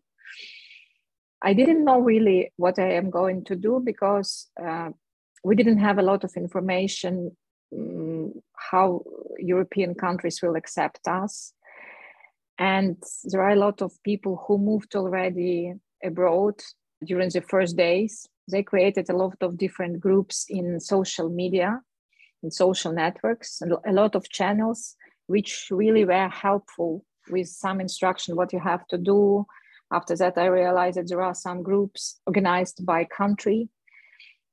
I 1.42 1.52
didn't 1.52 1.84
know 1.84 2.00
really 2.00 2.52
what 2.56 2.78
I 2.78 2.92
am 2.94 3.10
going 3.10 3.44
to 3.44 3.56
do 3.56 3.80
because 3.84 4.48
uh, 4.62 4.90
we 5.44 5.54
didn't 5.54 5.78
have 5.78 5.98
a 5.98 6.02
lot 6.02 6.24
of 6.24 6.32
information 6.36 7.36
um, 7.76 8.32
how 8.70 9.02
European 9.38 9.94
countries 9.94 10.40
will 10.42 10.56
accept 10.56 11.06
us. 11.06 11.52
And 12.58 12.96
there 13.24 13.42
are 13.42 13.50
a 13.50 13.56
lot 13.56 13.82
of 13.82 13.92
people 14.02 14.44
who 14.46 14.58
moved 14.58 14.96
already 14.96 15.74
abroad 16.02 16.54
during 17.04 17.30
the 17.30 17.42
first 17.42 17.76
days. 17.76 18.26
They 18.50 18.62
created 18.62 19.10
a 19.10 19.16
lot 19.16 19.36
of 19.40 19.58
different 19.58 20.00
groups 20.00 20.46
in 20.48 20.80
social 20.80 21.28
media, 21.28 21.80
in 22.42 22.50
social 22.50 22.92
networks, 22.92 23.60
a 23.62 23.92
lot 23.92 24.14
of 24.14 24.30
channels, 24.30 24.96
which 25.26 25.68
really 25.70 26.04
were 26.04 26.28
helpful 26.28 27.04
with 27.30 27.48
some 27.48 27.80
instruction 27.80 28.36
what 28.36 28.52
you 28.52 28.60
have 28.60 28.86
to 28.88 28.98
do. 28.98 29.46
After 29.92 30.16
that, 30.16 30.38
I 30.38 30.46
realized 30.46 30.96
that 30.96 31.08
there 31.08 31.22
are 31.22 31.34
some 31.34 31.62
groups 31.62 32.20
organized 32.26 32.84
by 32.84 33.04
country. 33.04 33.68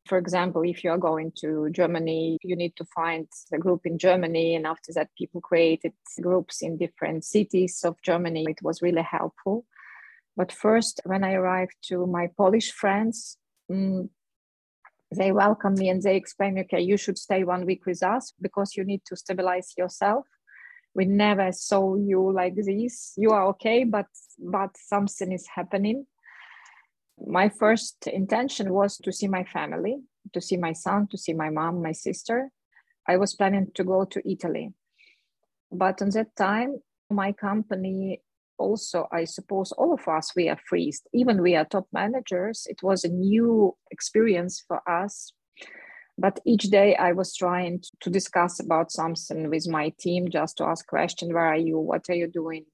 For 0.08 0.18
example, 0.18 0.64
if 0.64 0.84
you 0.84 0.92
are 0.92 0.98
going 0.98 1.32
to 1.42 1.70
Germany, 1.72 2.38
you 2.44 2.56
need 2.56 2.76
to 2.76 2.86
find 2.86 3.28
a 3.54 3.58
group 3.58 3.82
in 3.86 3.98
Germany. 3.98 4.56
And 4.56 4.68
after 4.68 4.92
that, 4.94 5.10
people 5.18 5.40
created 5.40 5.94
groups 6.22 6.62
in 6.62 6.78
different 6.78 7.24
cities 7.24 7.82
of 7.86 8.02
Germany. 8.02 8.46
It 8.50 8.62
was 8.62 8.82
really 8.82 9.02
helpful. 9.02 9.66
But 10.36 10.52
first, 10.52 11.00
when 11.06 11.24
I 11.24 11.34
arrived 11.34 11.76
to 11.90 12.06
my 12.06 12.28
Polish 12.36 12.72
friends, 12.72 13.38
mm, 13.72 14.10
they 15.16 15.32
welcomed 15.32 15.78
me 15.78 15.90
and 15.90 16.02
they 16.02 16.16
explained, 16.16 16.60
okay, 16.60 16.82
you 16.82 16.98
should 16.98 17.18
stay 17.18 17.44
one 17.44 17.66
week 17.66 17.86
with 17.86 18.04
us 18.04 18.34
because 18.42 18.76
you 18.76 18.84
need 18.84 19.02
to 19.06 19.16
stabilize 19.16 19.74
yourself. 19.78 20.26
We 20.96 21.06
never 21.06 21.52
saw 21.52 21.96
you 21.96 22.32
like 22.32 22.56
this. 22.56 23.14
You 23.18 23.32
are 23.32 23.48
okay, 23.50 23.84
but 23.84 24.08
but 24.40 24.78
something 24.78 25.32
is 25.32 25.48
happening. 25.48 26.06
My 27.18 27.50
first 27.50 28.08
intention 28.08 28.74
was 28.74 28.98
to 28.98 29.12
see 29.12 29.28
my 29.28 29.44
family, 29.44 29.98
to 30.34 30.42
see 30.42 30.58
my 30.58 30.74
son, 30.74 31.08
to 31.12 31.18
see 31.18 31.34
my 31.34 31.50
mom, 31.50 31.82
my 31.82 31.94
sister. 31.94 32.50
I 33.08 33.18
was 33.18 33.36
planning 33.36 33.72
to 33.76 33.84
go 33.84 34.06
to 34.06 34.22
Italy. 34.30 34.74
But 35.72 36.02
on 36.02 36.10
that 36.12 36.36
time, 36.36 36.82
my 37.10 37.32
company 37.32 38.22
also 38.58 39.08
i 39.12 39.24
suppose 39.24 39.72
all 39.74 39.94
of 39.94 40.08
us 40.08 40.32
we 40.36 40.48
are 40.50 40.60
freezed 40.68 41.08
even 41.14 41.42
we 41.42 41.56
are 41.56 41.66
top 41.66 41.88
managers 41.92 42.68
it 42.70 42.82
was 42.84 43.04
a 43.04 43.10
new 43.10 43.76
experience 43.92 44.64
for 44.68 44.88
us 44.88 45.34
but 46.18 46.40
each 46.46 46.64
day 46.64 46.96
i 46.96 47.12
was 47.12 47.36
trying 47.36 47.84
to 48.00 48.10
discuss 48.10 48.60
about 48.60 48.92
something 48.92 49.50
with 49.50 49.68
my 49.68 49.90
team 50.00 50.30
just 50.30 50.58
to 50.58 50.64
ask 50.64 50.86
question 50.88 51.34
where 51.34 51.46
are 51.46 51.58
you? 51.58 51.78
What 51.78 52.10
are 52.10 52.16
you 52.16 52.28
doing? 52.28 52.66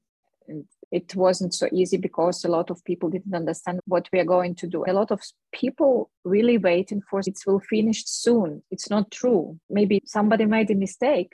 And 0.48 0.65
it 0.91 1.15
wasn't 1.15 1.53
so 1.53 1.67
easy 1.72 1.98
because 1.98 2.43
a 2.43 2.50
lot 2.50 2.72
of 2.72 2.84
people 2.84 3.10
didn't 3.10 3.36
understand 3.36 3.79
what 3.86 4.10
we 4.12 4.19
are 4.19 4.25
going 4.25 4.55
to 4.55 4.67
do. 4.67 4.84
A 4.88 4.93
lot 4.93 5.12
of 5.12 5.22
people 5.53 6.10
really 6.24 6.58
waiting 6.58 7.01
for 7.10 7.19
it 7.19 7.39
will 7.46 7.60
finish 7.60 8.05
soon. 8.05 8.63
It's 8.72 8.89
not 8.89 9.12
true. 9.12 9.60
Maybe 9.69 10.01
somebody 10.05 10.46
made 10.46 10.72
a 10.72 10.75
mistake 10.75 11.34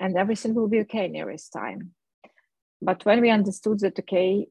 and 0.00 0.16
everything 0.16 0.54
will 0.54 0.68
be 0.68 0.80
okay 0.80 1.06
nearest 1.08 1.52
time. 1.52 1.92
But 2.80 3.04
when 3.04 3.20
we 3.20 3.30
understood 3.30 3.78
that, 3.80 3.98
okay, 4.00 4.48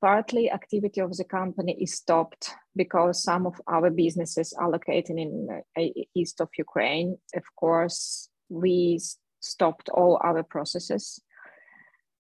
partly 0.00 0.50
activity 0.50 1.00
of 1.00 1.16
the 1.16 1.24
company 1.24 1.76
is 1.80 1.94
stopped 1.94 2.54
because 2.74 3.22
some 3.22 3.46
of 3.46 3.60
our 3.66 3.90
businesses 3.90 4.52
are 4.52 4.70
located 4.70 5.18
in 5.18 5.48
uh, 5.78 5.82
east 6.14 6.40
of 6.40 6.48
Ukraine. 6.58 7.18
Of 7.34 7.44
course, 7.56 8.28
we 8.48 9.00
stopped 9.40 9.88
all 9.88 10.20
our 10.24 10.42
processes. 10.42 11.20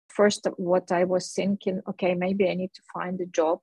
First, 0.09 0.47
what 0.57 0.91
I 0.91 1.05
was 1.05 1.33
thinking, 1.33 1.81
okay, 1.89 2.15
maybe 2.15 2.49
I 2.49 2.55
need 2.55 2.75
to 2.75 2.83
find 2.93 3.21
a 3.21 3.27
job. 3.27 3.61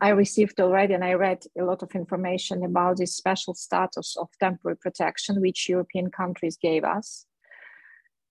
I 0.00 0.08
received 0.08 0.60
already 0.60 0.94
and 0.94 1.04
I 1.04 1.14
read 1.14 1.44
a 1.58 1.64
lot 1.64 1.82
of 1.82 1.94
information 1.94 2.64
about 2.64 2.96
this 2.96 3.16
special 3.16 3.54
status 3.54 4.16
of 4.16 4.28
temporary 4.40 4.76
protection, 4.76 5.40
which 5.40 5.68
European 5.68 6.10
countries 6.10 6.56
gave 6.56 6.84
us. 6.84 7.26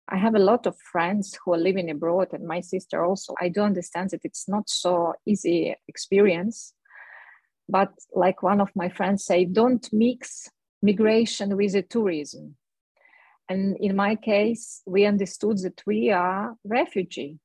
I 0.09 0.17
have 0.17 0.35
a 0.35 0.39
lot 0.39 0.67
of 0.67 0.75
friends 0.91 1.37
who 1.43 1.53
are 1.53 1.57
living 1.57 1.89
abroad, 1.89 2.29
and 2.33 2.45
my 2.45 2.61
sister 2.61 3.03
also. 3.03 3.33
I 3.39 3.49
do 3.49 3.61
understand 3.61 4.09
that 4.11 4.21
it's 4.23 4.47
not 4.47 4.69
so 4.69 5.13
easy 5.25 5.75
experience, 5.87 6.73
But 7.69 7.93
like 8.13 8.43
one 8.43 8.61
of 8.61 8.69
my 8.75 8.89
friends 8.89 9.25
say, 9.25 9.45
don't 9.45 9.87
mix 9.93 10.49
migration 10.81 11.55
with 11.55 11.73
the 11.73 11.81
tourism. 11.81 12.55
And 13.49 13.77
in 13.79 13.95
my 13.95 14.15
case, 14.15 14.81
we 14.85 15.05
understood 15.05 15.59
that 15.59 15.81
we 15.85 16.11
are 16.11 16.55
refugee. 16.63 17.39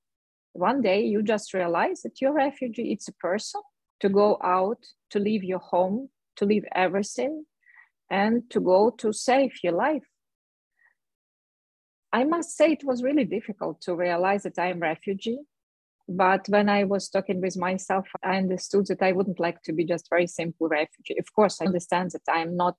One 0.52 0.82
day 0.82 1.02
you 1.04 1.22
just 1.22 1.54
realize 1.54 2.02
that 2.02 2.20
you're 2.20 2.32
refugee. 2.32 2.92
It's 2.92 3.08
a 3.08 3.12
person 3.14 3.60
to 4.00 4.08
go 4.08 4.38
out, 4.42 4.78
to 5.10 5.18
leave 5.18 5.44
your 5.44 5.58
home, 5.58 6.08
to 6.36 6.44
leave 6.44 6.64
everything, 6.74 7.44
and 8.10 8.48
to 8.50 8.60
go 8.60 8.90
to 8.98 9.12
save 9.12 9.52
your 9.62 9.74
life. 9.74 10.06
I 12.12 12.24
must 12.24 12.56
say 12.56 12.72
it 12.72 12.84
was 12.84 13.02
really 13.02 13.24
difficult 13.24 13.80
to 13.82 13.94
realize 13.94 14.44
that 14.44 14.58
I'm 14.58 14.80
refugee. 14.80 15.40
But 16.08 16.48
when 16.48 16.70
I 16.70 16.84
was 16.84 17.10
talking 17.10 17.40
with 17.42 17.56
myself, 17.56 18.08
I 18.22 18.38
understood 18.38 18.86
that 18.86 19.02
I 19.02 19.12
wouldn't 19.12 19.38
like 19.38 19.62
to 19.64 19.74
be 19.74 19.84
just 19.84 20.08
very 20.08 20.26
simple 20.26 20.68
refugee. 20.68 21.18
Of 21.18 21.32
course, 21.34 21.60
I 21.60 21.66
understand 21.66 22.12
that 22.12 22.22
I'm 22.32 22.56
not 22.56 22.76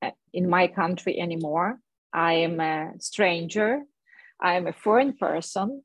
uh, 0.00 0.12
in 0.32 0.48
my 0.48 0.68
country 0.68 1.18
anymore. 1.18 1.80
I 2.12 2.34
am 2.34 2.60
a 2.60 2.92
stranger. 3.00 3.82
I 4.40 4.54
am 4.54 4.68
a 4.68 4.72
foreign 4.72 5.16
person. 5.16 5.82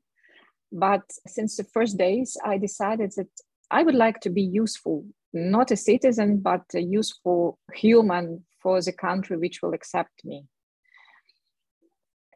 But 0.70 1.02
since 1.26 1.56
the 1.56 1.64
first 1.64 1.98
days, 1.98 2.36
I 2.44 2.58
decided 2.58 3.12
that 3.16 3.30
I 3.70 3.82
would 3.82 3.96
like 3.96 4.20
to 4.20 4.30
be 4.30 4.42
useful, 4.42 5.04
not 5.32 5.72
a 5.72 5.76
citizen, 5.76 6.38
but 6.38 6.62
a 6.74 6.80
useful 6.80 7.58
human 7.74 8.44
for 8.62 8.80
the 8.80 8.92
country 8.92 9.36
which 9.36 9.62
will 9.62 9.74
accept 9.74 10.24
me. 10.24 10.44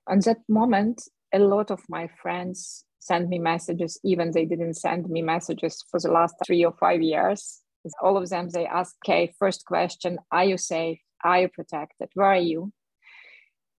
At 0.09 0.25
that 0.25 0.39
moment, 0.49 1.03
a 1.33 1.39
lot 1.39 1.71
of 1.71 1.81
my 1.89 2.09
friends 2.21 2.85
sent 2.99 3.29
me 3.29 3.39
messages, 3.39 3.99
even 4.05 4.31
they 4.31 4.45
didn't 4.45 4.75
send 4.75 5.09
me 5.09 5.23
messages 5.23 5.85
for 5.91 5.99
the 6.01 6.11
last 6.11 6.35
three 6.47 6.65
or 6.65 6.73
five 6.73 7.03
years. 7.03 7.63
All 8.01 8.17
of 8.17 8.29
them, 8.29 8.49
they 8.49 8.67
ask, 8.67 8.95
okay, 9.05 9.35
first 9.39 9.65
question, 9.65 10.19
are 10.31 10.45
you 10.45 10.57
safe? 10.57 11.01
Are 11.25 11.41
you 11.41 11.49
protected? 11.49 12.11
Where 12.15 12.29
are 12.29 12.37
you? 12.37 12.73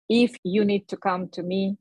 If 0.09 0.35
you 0.43 0.65
need 0.65 0.87
to 0.89 0.97
come 0.97 1.29
to 1.29 1.43
me, 1.43 1.77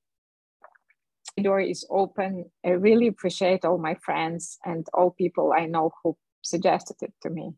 the 1.37 1.43
door 1.43 1.61
is 1.61 1.87
open. 1.91 2.51
I 2.65 2.71
really 2.71 3.09
appreciate 3.09 3.65
all 3.65 3.79
my 3.79 3.95
friends 3.95 4.59
and 4.65 4.87
all 4.95 5.11
people 5.11 5.53
I 5.57 5.67
know 5.67 5.93
who 6.03 6.17
suggested 6.43 6.97
it 7.03 7.13
to 7.23 7.31
me. 7.31 7.55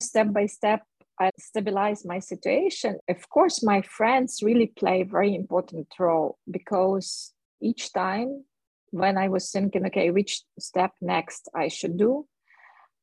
Step 0.00 0.32
by 0.32 0.46
step, 0.46 0.82
I 1.20 1.30
stabilize 1.38 2.04
my 2.04 2.18
situation. 2.18 2.98
Of 3.08 3.28
course, 3.28 3.62
my 3.62 3.82
friends 3.82 4.40
really 4.42 4.66
play 4.66 5.02
a 5.02 5.06
very 5.06 5.34
important 5.34 5.88
role 5.98 6.38
because 6.50 7.32
each 7.60 7.92
time 7.92 8.44
when 8.90 9.16
I 9.16 9.28
was 9.28 9.50
thinking, 9.50 9.86
okay, 9.86 10.10
which 10.10 10.42
step 10.58 10.92
next 11.00 11.48
I 11.54 11.68
should 11.68 11.96
do, 11.96 12.26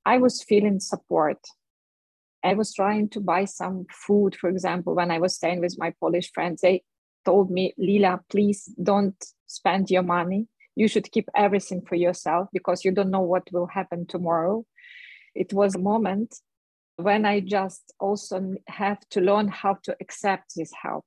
I 0.06 0.18
was 0.18 0.44
feeling 0.44 0.80
support. 0.80 1.39
I 2.44 2.54
was 2.54 2.74
trying 2.74 3.10
to 3.10 3.20
buy 3.20 3.46
some 3.46 3.86
food, 3.92 4.36
for 4.36 4.50
example, 4.50 4.96
when 4.96 5.12
I 5.12 5.20
was 5.20 5.36
staying 5.36 5.62
with 5.62 5.75
my 5.78 5.94
Polish 6.00 6.32
friends. 6.32 6.62
They 6.62 6.84
told 7.25 7.51
me, 7.51 7.74
Lila, 7.78 8.22
please 8.30 8.72
don't 8.82 9.24
spend 9.48 9.89
your 9.89 10.04
money. 10.04 10.48
You 10.75 10.88
should 10.88 11.12
keep 11.12 11.28
everything 11.36 11.82
for 11.82 11.96
yourself 11.96 12.48
because 12.54 12.86
you 12.86 12.92
don't 12.92 13.12
know 13.12 13.22
what 13.22 13.51
will 13.51 13.68
happen 13.68 14.06
tomorrow. 14.06 14.66
It 15.36 15.51
was 15.54 15.75
a 15.75 15.80
moment 15.80 16.36
when 17.00 17.25
I 17.25 17.39
just 17.39 17.94
also 18.00 18.56
have 18.68 19.00
to 19.12 19.22
learn 19.22 19.48
how 19.48 19.77
to 19.84 19.96
accept 20.01 20.56
this 20.56 20.72
help. 20.82 21.06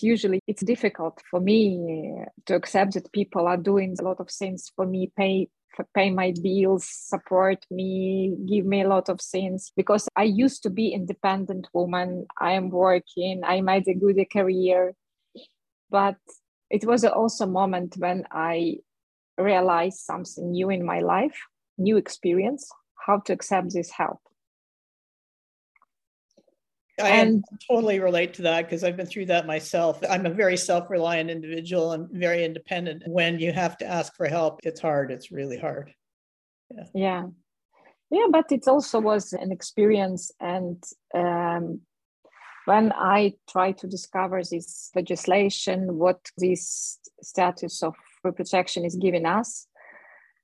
Usually 0.00 0.40
it's 0.46 0.62
difficult 0.64 1.20
for 1.30 1.40
me 1.40 2.12
uh, 2.20 2.24
to 2.46 2.54
accept 2.54 2.94
that 2.94 3.12
people 3.12 3.46
are 3.46 3.56
doing 3.56 3.96
a 3.98 4.04
lot 4.04 4.20
of 4.20 4.28
things 4.30 4.70
for 4.74 4.86
me, 4.86 5.10
pay 5.16 5.48
pay 5.94 6.10
my 6.10 6.34
bills, 6.42 6.88
support 6.88 7.64
me, 7.70 8.36
give 8.48 8.66
me 8.66 8.82
a 8.82 8.88
lot 8.88 9.08
of 9.08 9.20
things 9.20 9.70
because 9.76 10.08
I 10.16 10.24
used 10.24 10.64
to 10.64 10.70
be 10.70 10.88
independent 10.88 11.68
woman. 11.72 12.26
I 12.40 12.52
am 12.52 12.70
working, 12.70 13.42
I 13.44 13.60
made 13.60 13.86
a 13.86 13.94
good 13.94 14.20
career. 14.32 14.94
But 15.88 16.16
it 16.68 16.84
was 16.84 17.04
also 17.04 17.44
a 17.44 17.48
moment 17.48 17.94
when 17.96 18.24
I 18.32 18.78
realized 19.38 19.98
something 19.98 20.50
new 20.50 20.70
in 20.70 20.84
my 20.84 21.00
life, 21.00 21.38
new 21.76 21.96
experience, 21.96 22.68
how 23.06 23.20
to 23.20 23.32
accept 23.32 23.72
this 23.72 23.90
help. 23.90 24.18
I 27.00 27.10
and, 27.10 27.44
totally 27.70 28.00
relate 28.00 28.34
to 28.34 28.42
that 28.42 28.64
because 28.64 28.82
I've 28.82 28.96
been 28.96 29.06
through 29.06 29.26
that 29.26 29.46
myself. 29.46 30.00
I'm 30.08 30.26
a 30.26 30.30
very 30.30 30.56
self 30.56 30.90
reliant 30.90 31.30
individual 31.30 31.92
and 31.92 32.08
very 32.10 32.44
independent. 32.44 33.02
When 33.06 33.38
you 33.38 33.52
have 33.52 33.78
to 33.78 33.86
ask 33.86 34.14
for 34.16 34.26
help, 34.26 34.60
it's 34.64 34.80
hard. 34.80 35.10
It's 35.10 35.30
really 35.30 35.58
hard. 35.58 35.92
Yeah. 36.70 36.84
Yeah. 36.94 37.26
Yeah, 38.10 38.26
but 38.30 38.50
it 38.50 38.66
also 38.66 39.00
was 39.00 39.32
an 39.32 39.52
experience. 39.52 40.32
And 40.40 40.82
um, 41.14 41.82
when 42.64 42.92
I 42.92 43.34
try 43.48 43.72
to 43.72 43.86
discover 43.86 44.42
this 44.42 44.90
legislation, 44.94 45.98
what 45.98 46.20
this 46.36 46.98
status 47.22 47.82
of 47.82 47.94
protection 48.22 48.84
is 48.84 48.96
giving 48.96 49.24
us, 49.24 49.67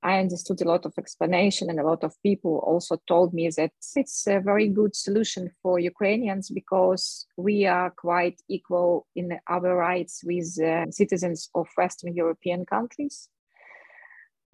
I 0.04 0.18
understood 0.18 0.60
a 0.60 0.68
lot 0.68 0.84
of 0.84 0.92
explanation, 0.98 1.70
and 1.70 1.80
a 1.80 1.86
lot 1.86 2.04
of 2.04 2.22
people 2.22 2.58
also 2.58 2.98
told 3.08 3.32
me 3.32 3.48
that 3.56 3.72
it's 3.96 4.26
a 4.26 4.38
very 4.38 4.68
good 4.68 4.94
solution 4.94 5.50
for 5.62 5.78
Ukrainians 5.78 6.50
because 6.50 7.26
we 7.38 7.64
are 7.64 7.90
quite 7.90 8.38
equal 8.46 9.06
in 9.16 9.38
our 9.48 9.74
rights 9.74 10.22
with 10.22 10.60
uh, 10.60 10.90
citizens 10.90 11.48
of 11.54 11.66
Western 11.78 12.14
European 12.14 12.66
countries. 12.66 13.30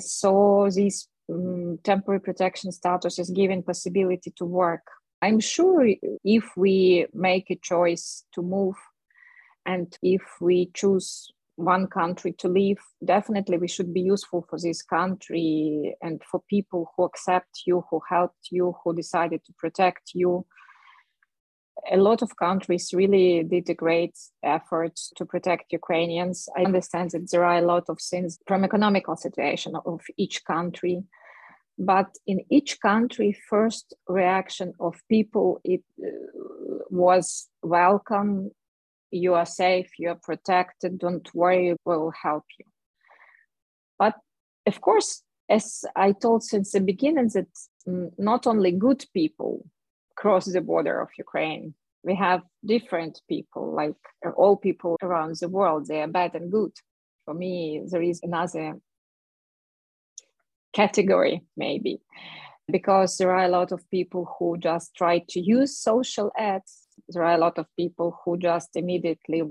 So 0.00 0.68
this 0.72 1.08
um, 1.28 1.80
temporary 1.82 2.20
protection 2.20 2.70
status 2.70 3.18
is 3.18 3.30
given 3.30 3.64
possibility 3.64 4.30
to 4.36 4.44
work. 4.44 4.86
I'm 5.20 5.40
sure 5.40 5.84
if 6.24 6.44
we 6.56 7.06
make 7.12 7.50
a 7.50 7.56
choice 7.56 8.24
to 8.34 8.42
move 8.42 8.76
and 9.66 9.98
if 10.00 10.22
we 10.40 10.70
choose 10.74 11.32
one 11.60 11.86
country 11.86 12.32
to 12.32 12.48
live 12.48 12.78
definitely 13.04 13.58
we 13.58 13.68
should 13.68 13.92
be 13.92 14.00
useful 14.00 14.44
for 14.48 14.58
this 14.58 14.82
country 14.82 15.94
and 16.02 16.22
for 16.24 16.40
people 16.48 16.90
who 16.96 17.04
accept 17.04 17.62
you 17.66 17.84
who 17.90 18.00
helped 18.08 18.48
you 18.50 18.74
who 18.82 18.94
decided 18.94 19.44
to 19.44 19.52
protect 19.58 20.12
you. 20.14 20.46
A 21.90 21.96
lot 21.96 22.20
of 22.22 22.36
countries 22.36 22.92
really 22.92 23.42
did 23.42 23.70
a 23.70 23.74
great 23.74 24.16
effort 24.42 24.96
to 25.16 25.24
protect 25.24 25.72
ukrainians. 25.72 26.48
I 26.56 26.64
understand 26.64 27.12
that 27.12 27.30
there 27.30 27.44
are 27.44 27.58
a 27.58 27.66
lot 27.72 27.84
of 27.88 27.98
things 28.00 28.38
from 28.46 28.64
economical 28.64 29.16
situation 29.16 29.74
of 29.86 30.00
each 30.16 30.44
country 30.44 31.04
but 31.80 32.10
in 32.26 32.44
each 32.50 32.78
country 32.80 33.32
first 33.48 33.94
reaction 34.06 34.74
of 34.80 35.00
people 35.08 35.60
it 35.64 35.82
uh, 36.04 36.10
was 36.90 37.48
welcome 37.62 38.50
you 39.10 39.34
are 39.34 39.46
safe, 39.46 39.90
you 39.98 40.10
are 40.10 40.20
protected, 40.22 40.98
don't 40.98 41.28
worry, 41.34 41.76
we'll 41.84 42.12
help 42.22 42.44
you. 42.58 42.64
But 43.98 44.14
of 44.66 44.80
course, 44.80 45.22
as 45.48 45.84
I 45.96 46.12
told 46.12 46.44
since 46.44 46.72
the 46.72 46.80
beginning, 46.80 47.28
that 47.34 47.48
not 48.18 48.46
only 48.46 48.72
good 48.72 49.04
people 49.12 49.66
cross 50.16 50.44
the 50.46 50.60
border 50.60 51.00
of 51.00 51.08
Ukraine, 51.18 51.74
we 52.02 52.14
have 52.14 52.42
different 52.64 53.20
people, 53.28 53.74
like 53.74 53.96
all 54.36 54.56
people 54.56 54.96
around 55.02 55.36
the 55.36 55.48
world, 55.48 55.86
they 55.86 56.00
are 56.00 56.08
bad 56.08 56.34
and 56.34 56.50
good. 56.50 56.72
For 57.24 57.34
me, 57.34 57.82
there 57.90 58.02
is 58.02 58.20
another 58.22 58.78
category, 60.72 61.42
maybe, 61.56 62.00
because 62.70 63.18
there 63.18 63.32
are 63.32 63.44
a 63.44 63.48
lot 63.48 63.72
of 63.72 63.90
people 63.90 64.36
who 64.38 64.56
just 64.56 64.94
try 64.94 65.24
to 65.30 65.40
use 65.40 65.76
social 65.76 66.30
ads 66.38 66.79
there 67.10 67.24
are 67.24 67.34
a 67.34 67.38
lot 67.38 67.58
of 67.58 67.66
people 67.76 68.18
who 68.24 68.36
just 68.36 68.70
immediately 68.74 69.42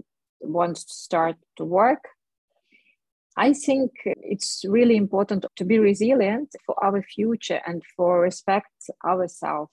want 0.42 0.78
to 0.78 0.84
start 0.88 1.36
to 1.58 1.66
work. 1.66 2.08
I 3.38 3.54
think 3.54 3.92
it's 4.06 4.66
really 4.68 4.98
important 4.98 5.46
to 5.56 5.66
be 5.66 5.80
resilient 5.80 6.56
for 6.66 6.76
our 6.84 7.02
future 7.02 7.62
and 7.66 7.82
for 7.96 8.22
respect 8.22 8.90
ourselves. 9.06 9.72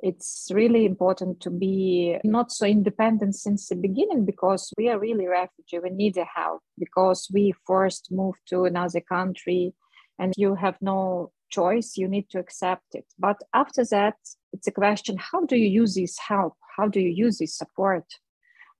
It's 0.00 0.50
really 0.52 0.84
important 0.84 1.40
to 1.40 1.50
be 1.50 2.18
not 2.24 2.50
so 2.50 2.66
independent 2.66 3.36
since 3.36 3.68
the 3.68 3.76
beginning 3.76 4.24
because 4.24 4.72
we 4.76 4.88
are 4.88 4.98
really 4.98 5.28
refugee. 5.28 5.78
We 5.78 5.90
need 5.90 6.16
help 6.34 6.60
because 6.78 7.28
we 7.32 7.54
first 7.66 8.08
moved 8.10 8.40
to 8.48 8.64
another 8.64 9.00
country 9.00 9.74
and 10.18 10.32
you 10.36 10.56
have 10.56 10.76
no 10.80 11.30
choice. 11.52 11.96
You 11.96 12.08
need 12.08 12.28
to 12.30 12.38
accept 12.38 12.94
it. 12.94 13.06
But 13.18 13.38
after 13.54 13.84
that, 13.90 14.16
it's 14.52 14.66
a 14.66 14.72
question 14.72 15.16
how 15.18 15.40
do 15.46 15.56
you 15.56 15.68
use 15.82 15.94
this 15.94 16.18
help? 16.18 16.54
how 16.76 16.88
do 16.88 17.00
you 17.00 17.10
use 17.10 17.38
this 17.38 17.56
support 17.56 18.04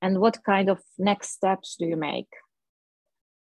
and 0.00 0.18
what 0.18 0.44
kind 0.44 0.68
of 0.68 0.80
next 0.98 1.30
steps 1.30 1.76
do 1.78 1.86
you 1.86 1.96
make 1.96 2.28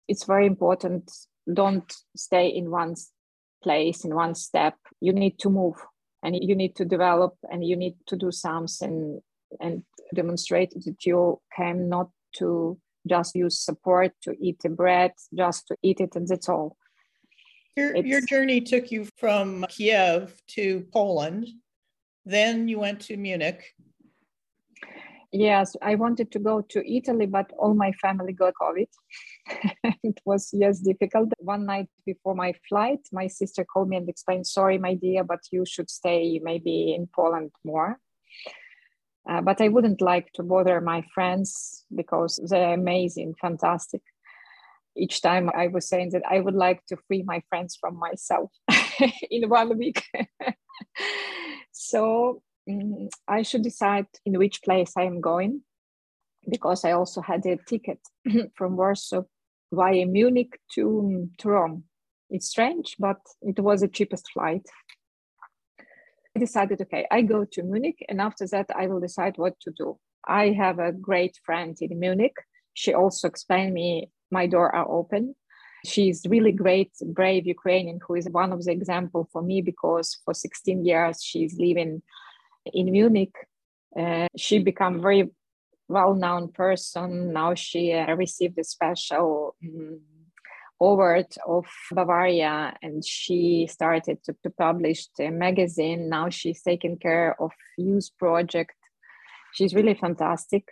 it's 0.09 0.25
very 0.25 0.47
important 0.47 1.11
don't 1.53 1.93
stay 2.17 2.49
in 2.49 2.71
one 2.71 2.95
place 3.63 4.05
in 4.05 4.15
one 4.15 4.35
step 4.35 4.75
you 5.01 5.13
need 5.13 5.39
to 5.39 5.51
move 5.51 5.77
and 6.23 6.37
you 6.37 6.55
need 6.55 6.77
to 6.77 6.85
develop 6.85 7.35
and 7.51 7.65
you 7.65 7.77
need 7.77 7.97
to 8.07 8.17
do 8.17 8.31
something 8.31 9.21
and 9.61 9.83
demonstrate 10.15 10.71
that 10.71 11.05
you 11.05 11.41
came 11.57 11.89
not 11.89 12.09
to 12.35 12.79
just 13.09 13.35
use 13.35 13.59
support 13.59 14.13
to 14.23 14.35
eat 14.41 14.59
the 14.63 14.69
bread 14.69 15.13
just 15.35 15.67
to 15.67 15.77
eat 15.83 16.01
it 16.01 16.15
and 16.17 16.29
that's 16.29 16.49
all 16.49 16.77
your, 17.81 17.97
your 17.97 18.21
journey 18.21 18.61
took 18.61 18.91
you 18.91 19.07
from 19.19 19.65
kiev 19.69 20.35
to 20.47 20.87
poland 20.93 21.47
Then 22.25 22.69
you 22.69 22.79
went 22.79 23.01
to 23.09 23.17
Munich. 23.17 23.75
Yes, 25.33 25.77
I 25.81 25.95
wanted 25.95 26.33
to 26.33 26.39
go 26.39 26.61
to 26.61 26.93
Italy, 26.99 27.27
but 27.27 27.53
all 27.57 27.75
my 27.75 27.93
family 27.93 28.33
got 28.33 28.55
COVID. 28.61 28.89
it 30.03 30.21
was, 30.25 30.51
yes, 30.53 30.81
difficult. 30.81 31.33
One 31.39 31.67
night 31.67 31.89
before 32.05 32.35
my 32.35 32.53
flight, 32.69 33.01
my 33.13 33.29
sister 33.29 33.65
called 33.65 33.89
me 33.89 33.97
and 33.97 34.09
explained, 34.09 34.47
Sorry, 34.47 34.77
my 34.79 34.95
dear, 34.95 35.23
but 35.23 35.41
you 35.53 35.65
should 35.65 35.89
stay 35.89 36.41
maybe 36.43 36.95
in 36.95 37.09
Poland 37.15 37.53
more. 37.65 37.99
Uh, 39.29 39.41
but 39.41 39.61
I 39.61 39.69
wouldn't 39.69 40.01
like 40.01 40.33
to 40.33 40.43
bother 40.43 40.81
my 40.81 41.05
friends 41.15 41.85
because 41.95 42.41
they're 42.49 42.75
amazing, 42.75 43.35
fantastic. 43.41 44.03
Each 45.01 45.23
time 45.23 45.51
I 45.55 45.69
was 45.69 45.89
saying 45.89 46.11
that 46.11 46.23
I 46.29 46.41
would 46.41 46.55
like 46.55 46.85
to 46.87 46.97
free 47.09 47.23
my 47.23 47.43
friends 47.49 47.79
from 47.81 47.99
myself 47.99 48.51
in 49.31 49.49
one 49.49 49.79
week. 49.79 50.05
so 51.73 52.43
um, 52.69 53.09
I 53.27 53.41
should 53.43 53.63
decide 53.63 54.07
in 54.27 54.39
which 54.39 54.63
place 54.63 54.93
I 54.97 55.05
am 55.05 55.23
going 55.23 55.63
because 56.49 56.85
I 56.85 56.93
also 56.93 57.23
had 57.23 57.47
a 57.47 57.57
ticket 57.57 58.01
from 58.55 58.77
Warsaw 58.77 59.23
via 59.73 60.05
Munich 60.07 60.59
to, 60.75 61.31
to 61.39 61.49
Rome. 61.49 61.85
It's 62.29 62.49
strange, 62.49 62.97
but 62.99 63.21
it 63.43 63.59
was 63.59 63.81
the 63.81 63.89
cheapest 63.89 64.31
flight. 64.33 64.67
I 66.37 66.39
decided, 66.39 66.81
okay, 66.83 67.07
I 67.11 67.23
go 67.23 67.45
to 67.45 67.63
Munich, 67.63 68.05
and 68.09 68.21
after 68.21 68.47
that, 68.49 68.67
I 68.75 68.87
will 68.87 69.01
decide 69.01 69.37
what 69.37 69.59
to 69.63 69.73
do. 69.77 69.99
I 70.29 70.51
have 70.51 70.79
a 70.79 70.93
great 70.93 71.37
friend 71.45 71.77
in 71.81 71.99
Munich. 71.99 72.37
She 72.75 72.95
also 72.95 73.27
explained 73.27 73.75
me 73.75 74.11
my 74.31 74.47
door 74.47 74.75
are 74.75 74.89
open. 74.89 75.35
She's 75.87 76.23
really 76.29 76.53
great, 76.53 76.93
brave 77.05 77.47
Ukrainian 77.47 78.01
who 78.07 78.15
is 78.15 78.29
one 78.31 78.53
of 78.53 78.63
the 78.65 78.73
example 78.73 79.29
for 79.33 79.43
me 79.43 79.63
because 79.63 80.19
for 80.25 80.35
16 80.35 80.85
years 80.85 81.23
she's 81.23 81.59
living 81.59 82.03
in 82.67 82.93
Munich. 82.93 83.35
Uh, 83.99 84.29
she 84.37 84.59
become 84.59 85.01
very 85.01 85.31
well-known 85.89 86.53
person. 86.53 87.33
Now 87.33 87.55
she 87.55 87.93
uh, 87.93 88.15
received 88.15 88.59
a 88.59 88.65
special 88.65 89.57
um, 89.65 90.01
award 90.81 91.27
of 91.47 91.67
Bavaria, 91.93 92.75
and 92.83 93.05
she 93.05 93.67
started 93.71 94.23
to, 94.25 94.35
to 94.43 94.51
publish 94.51 95.09
a 95.19 95.31
magazine. 95.31 96.09
Now 96.09 96.31
she's 96.31 96.63
taking 96.63 96.97
care 96.97 97.41
of 97.41 97.51
youth 97.77 98.11
project. 98.19 98.73
She's 99.53 99.75
really 99.75 99.95
fantastic. 99.95 100.69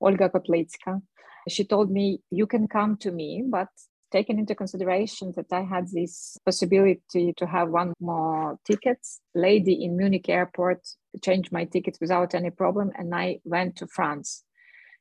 Olga 0.00 0.28
Kotlitska. 0.30 1.00
She 1.48 1.64
told 1.64 1.90
me, 1.90 2.20
"You 2.30 2.46
can 2.46 2.68
come 2.68 2.96
to 2.98 3.10
me, 3.10 3.42
but 3.48 3.68
taken 4.12 4.38
into 4.38 4.54
consideration 4.54 5.32
that 5.36 5.50
I 5.50 5.62
had 5.62 5.88
this 5.88 6.36
possibility 6.44 7.32
to 7.36 7.46
have 7.46 7.70
one 7.70 7.94
more 7.98 8.58
tickets, 8.64 9.20
lady 9.34 9.84
in 9.84 9.96
Munich 9.96 10.28
airport 10.28 10.86
changed 11.22 11.50
my 11.50 11.64
ticket 11.64 11.96
without 12.00 12.34
any 12.34 12.50
problem, 12.50 12.92
and 12.94 13.14
I 13.14 13.40
went 13.44 13.76
to 13.76 13.86
France 13.86 14.44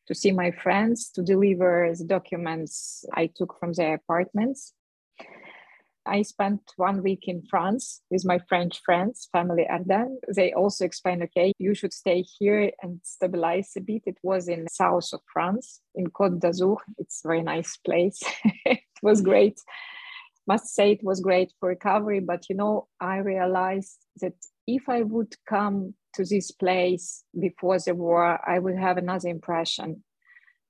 to 0.07 0.15
see 0.15 0.31
my 0.31 0.51
friends 0.51 1.11
to 1.11 1.21
deliver 1.21 1.93
the 1.95 2.05
documents 2.05 3.05
I 3.13 3.27
took 3.27 3.59
from 3.59 3.73
their 3.73 3.95
apartments. 3.95 4.73
I 6.05 6.23
spent 6.23 6.61
one 6.77 7.03
week 7.03 7.27
in 7.27 7.43
France 7.49 8.01
with 8.09 8.25
my 8.25 8.39
French 8.49 8.81
friends, 8.83 9.29
family 9.31 9.67
Arden. 9.69 10.19
They 10.35 10.51
also 10.53 10.85
explained, 10.85 11.23
okay, 11.23 11.53
you 11.59 11.75
should 11.75 11.93
stay 11.93 12.25
here 12.39 12.71
and 12.81 12.99
stabilize 13.03 13.71
a 13.77 13.81
bit. 13.81 14.03
It 14.05 14.17
was 14.23 14.47
in 14.47 14.67
south 14.67 15.09
of 15.13 15.21
France, 15.31 15.81
in 15.93 16.07
Côte 16.07 16.39
d'Azur. 16.39 16.77
It's 16.97 17.21
a 17.23 17.27
very 17.27 17.43
nice 17.43 17.77
place. 17.77 18.19
it 18.65 18.79
was 19.01 19.19
mm-hmm. 19.19 19.29
great. 19.29 19.59
Must 20.47 20.73
say 20.73 20.91
it 20.91 21.03
was 21.03 21.19
great 21.19 21.53
for 21.59 21.69
recovery, 21.69 22.19
but 22.19 22.49
you 22.49 22.55
know, 22.55 22.87
I 22.99 23.17
realized 23.17 23.99
that 24.21 24.33
if 24.67 24.89
I 24.89 25.03
would 25.03 25.35
come 25.47 25.93
to 26.15 26.25
this 26.25 26.51
place 26.51 27.23
before 27.39 27.77
the 27.79 27.93
war, 27.93 28.39
I 28.47 28.59
would 28.59 28.77
have 28.77 28.97
another 28.97 29.29
impression. 29.29 30.03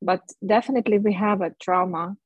But 0.02 0.22
definitely 0.46 0.98
we 0.98 1.14
have 1.14 1.42
a 1.42 1.56
trauma 1.62 2.18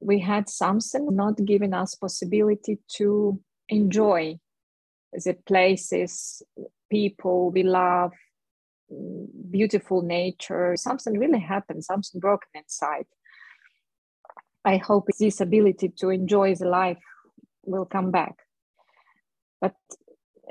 we 0.00 0.20
had 0.20 0.48
something 0.48 1.14
not 1.14 1.44
giving 1.44 1.74
us 1.74 1.94
possibility 1.94 2.78
to 2.96 3.40
enjoy 3.68 4.38
the 5.12 5.34
places 5.46 6.42
people 6.90 7.50
we 7.50 7.62
love 7.62 8.12
beautiful 9.50 10.02
nature. 10.02 10.74
Something 10.76 11.18
really 11.18 11.40
happened 11.40 11.84
something 11.84 12.20
broken 12.20 12.48
inside. 12.54 13.06
I 14.64 14.76
hope 14.76 15.08
this 15.18 15.40
ability 15.40 15.92
to 15.98 16.10
enjoy 16.10 16.54
the 16.54 16.68
life 16.68 17.02
will 17.64 17.84
come 17.84 18.10
back. 18.10 18.36
But 19.60 19.74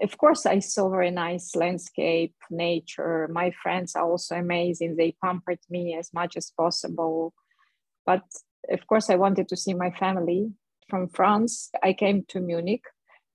of 0.02 0.16
course 0.18 0.46
i 0.46 0.60
saw 0.60 0.90
very 0.90 1.12
nice 1.12 1.56
landscape 1.56 2.36
nature. 2.52 3.28
My 3.32 3.52
friends 3.52 3.96
are 3.96 4.10
also 4.10 4.36
amazing. 4.36 4.96
They 4.96 5.16
pampered 5.24 5.60
me 5.70 5.96
as 5.96 6.14
much 6.14 6.38
as 6.38 6.52
possible. 6.56 7.34
But 8.06 8.24
of 8.70 8.86
course, 8.88 9.10
I 9.10 9.16
wanted 9.16 9.48
to 9.50 9.56
see 9.58 9.74
my 9.74 9.92
family 9.92 10.52
from 10.90 11.10
France. 11.10 11.70
I 11.84 11.94
came 11.94 12.24
to 12.30 12.40
Munich 12.40 12.84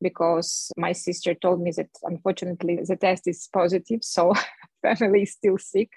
because 0.01 0.71
my 0.77 0.92
sister 0.92 1.35
told 1.35 1.61
me 1.61 1.73
that 1.77 1.90
unfortunately 2.03 2.79
the 2.83 2.97
test 2.97 3.27
is 3.27 3.49
positive, 3.53 4.03
so 4.03 4.35
family 4.83 5.23
is 5.23 5.33
still 5.33 5.59
sick. 5.59 5.90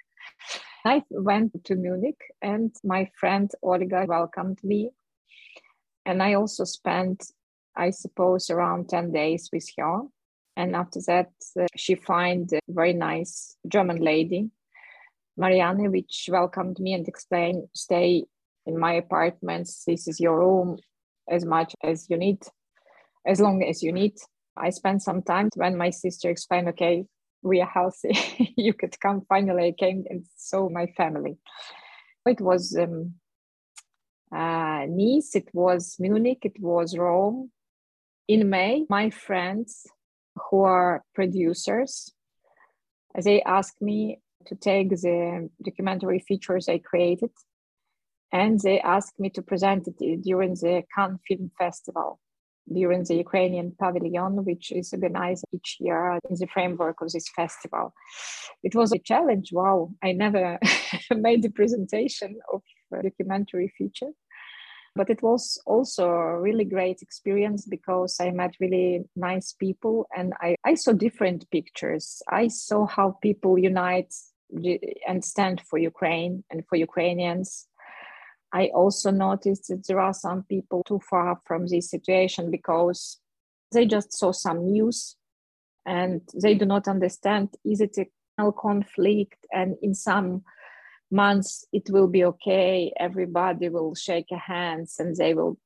I 0.85 1.01
went 1.09 1.65
to 1.65 1.75
Munich 1.75 2.19
and 2.41 2.73
my 2.83 3.09
friend 3.19 3.51
Olga 3.63 4.05
welcomed 4.07 4.59
me. 4.63 4.91
And 6.05 6.21
I 6.21 6.35
also 6.35 6.63
spent, 6.63 7.25
I 7.75 7.89
suppose, 7.89 8.51
around 8.51 8.89
10 8.89 9.11
days 9.11 9.49
with 9.51 9.67
her. 9.79 10.01
And 10.55 10.75
after 10.75 10.99
that, 11.07 11.31
uh, 11.59 11.65
she 11.75 11.95
found 11.95 12.53
a 12.53 12.59
very 12.69 12.93
nice 12.93 13.57
German 13.67 13.97
lady, 13.97 14.51
Marianne, 15.35 15.91
which 15.91 16.29
welcomed 16.31 16.79
me 16.79 16.93
and 16.93 17.07
explained, 17.07 17.67
stay 17.73 18.25
in 18.65 18.77
my 18.79 18.93
apartments 18.93 19.83
this 19.85 20.07
is 20.07 20.19
your 20.19 20.39
room 20.39 20.77
as 21.29 21.45
much 21.45 21.75
as 21.83 22.09
you 22.09 22.17
need 22.17 22.39
as 23.25 23.39
long 23.41 23.63
as 23.63 23.81
you 23.81 23.91
need. 23.91 24.13
I 24.55 24.69
spent 24.69 25.01
some 25.01 25.21
time 25.21 25.49
when 25.55 25.75
my 25.75 25.89
sister 25.89 26.29
explained 26.29 26.69
okay 26.69 27.05
we 27.41 27.61
are 27.61 27.67
healthy 27.67 28.53
you 28.57 28.73
could 28.73 28.99
come 28.99 29.21
finally 29.29 29.67
i 29.67 29.71
came 29.71 30.05
and 30.09 30.25
saw 30.35 30.69
my 30.69 30.87
family. 30.97 31.37
It 32.25 32.41
was 32.41 32.75
um, 32.75 33.15
uh, 34.31 34.85
nice 34.87 35.35
it 35.35 35.49
was 35.53 35.97
munich 35.99 36.39
it 36.43 36.59
was 36.59 36.97
rome. 36.97 37.51
In 38.27 38.49
may 38.49 38.85
my 38.89 39.09
friends 39.09 39.85
who 40.49 40.61
are 40.61 41.03
producers 41.13 42.11
they 43.23 43.41
asked 43.43 43.81
me 43.81 44.19
to 44.47 44.55
take 44.55 44.89
the 44.89 45.49
documentary 45.63 46.19
features 46.19 46.67
i 46.67 46.77
created 46.77 47.31
and 48.35 48.59
they 48.59 48.81
asked 48.81 49.17
me 49.17 49.29
to 49.29 49.41
present 49.41 49.87
it 49.87 50.21
during 50.21 50.55
the 50.55 50.83
Cannes 50.93 51.19
Film 51.25 51.51
Festival, 51.57 52.19
during 52.79 53.05
the 53.05 53.15
Ukrainian 53.15 53.73
Pavilion, 53.81 54.43
which 54.43 54.73
is 54.73 54.91
organized 54.91 55.45
each 55.53 55.77
year 55.79 56.19
in 56.29 56.35
the 56.37 56.47
framework 56.47 56.97
of 57.01 57.09
this 57.13 57.29
festival. 57.29 57.93
It 58.61 58.75
was 58.75 58.91
a 58.91 58.99
challenge. 58.99 59.47
Wow, 59.53 59.91
I 60.03 60.11
never 60.11 60.59
made 61.27 61.45
a 61.45 61.49
presentation 61.49 62.31
of 62.51 62.61
a 62.93 63.03
documentary 63.03 63.69
feature. 63.77 64.11
But 64.97 65.09
it 65.09 65.21
was 65.21 65.43
also 65.65 66.03
a 66.09 66.41
really 66.41 66.65
great 66.65 67.01
experience 67.01 67.65
because 67.65 68.17
I 68.19 68.31
met 68.31 68.59
really 68.59 69.05
nice 69.15 69.53
people 69.53 70.07
and 70.17 70.33
I, 70.41 70.55
I 70.65 70.73
saw 70.75 70.91
different 70.91 71.49
pictures. 71.51 72.21
I 72.29 72.49
saw 72.49 72.85
how 72.85 73.17
people 73.21 73.57
unite 73.57 74.13
and 75.07 75.23
stand 75.23 75.61
for 75.69 75.77
Ukraine 75.79 76.43
and 76.49 76.63
for 76.67 76.75
Ukrainians 76.75 77.67
I 78.55 78.67
also 78.67 79.11
noticed 79.11 79.67
that 79.67 79.85
there 79.85 79.99
are 79.99 80.13
some 80.13 80.43
people 80.43 80.81
too 80.87 81.01
far 81.09 81.41
from 81.45 81.67
this 81.67 81.89
situation 81.91 82.49
because 82.49 83.19
they 83.73 83.85
just 83.85 84.13
saw 84.13 84.31
some 84.31 84.71
news 84.71 85.17
and 85.85 86.21
they 86.41 86.55
do 86.55 86.65
not 86.65 86.87
understand 86.87 87.49
is 87.65 87.81
it 87.81 87.97
a 88.37 88.51
conflict? 88.53 89.45
And 89.51 89.75
in 89.81 89.93
some 89.93 90.43
months 91.11 91.65
it 91.73 91.89
will 91.89 92.07
be 92.07 92.23
okay. 92.23 92.93
Everybody 92.97 93.67
will 93.67 93.93
shake 93.93 94.29
hands 94.31 94.95
and 94.99 95.17
they 95.17 95.33
will 95.33 95.57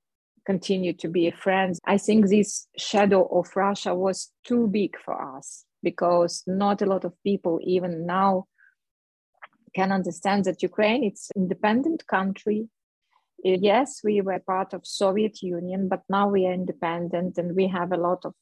continue 0.47 0.93
to 0.93 1.07
be 1.09 1.29
friends. 1.29 1.79
I 1.85 1.99
think 1.99 2.25
this 2.25 2.67
shadow 2.75 3.23
of 3.25 3.55
russia 3.55 3.93
was 3.93 4.31
too 4.43 4.65
big 4.67 4.97
for 5.05 5.37
us 5.37 5.63
because 5.83 6.43
not 6.47 6.81
a 6.81 6.87
lot 6.87 7.05
of 7.05 7.13
people 7.23 7.59
even 7.63 8.07
now 8.07 8.47
can 9.75 9.91
understand 9.91 10.45
that 10.45 10.63
ukraine 10.63 11.03
it's 11.03 11.29
independent 11.35 12.07
country 12.07 12.67
yes 13.43 14.01
we 14.03 14.21
were 14.21 14.39
part 14.39 14.73
of 14.73 14.81
soviet 14.85 15.41
union 15.41 15.87
but 15.87 16.01
now 16.09 16.27
we 16.27 16.45
are 16.45 16.53
independent 16.53 17.37
and 17.37 17.55
we 17.55 17.67
have 17.67 17.91
a 17.91 17.97
lot 17.97 18.25
of 18.25 18.33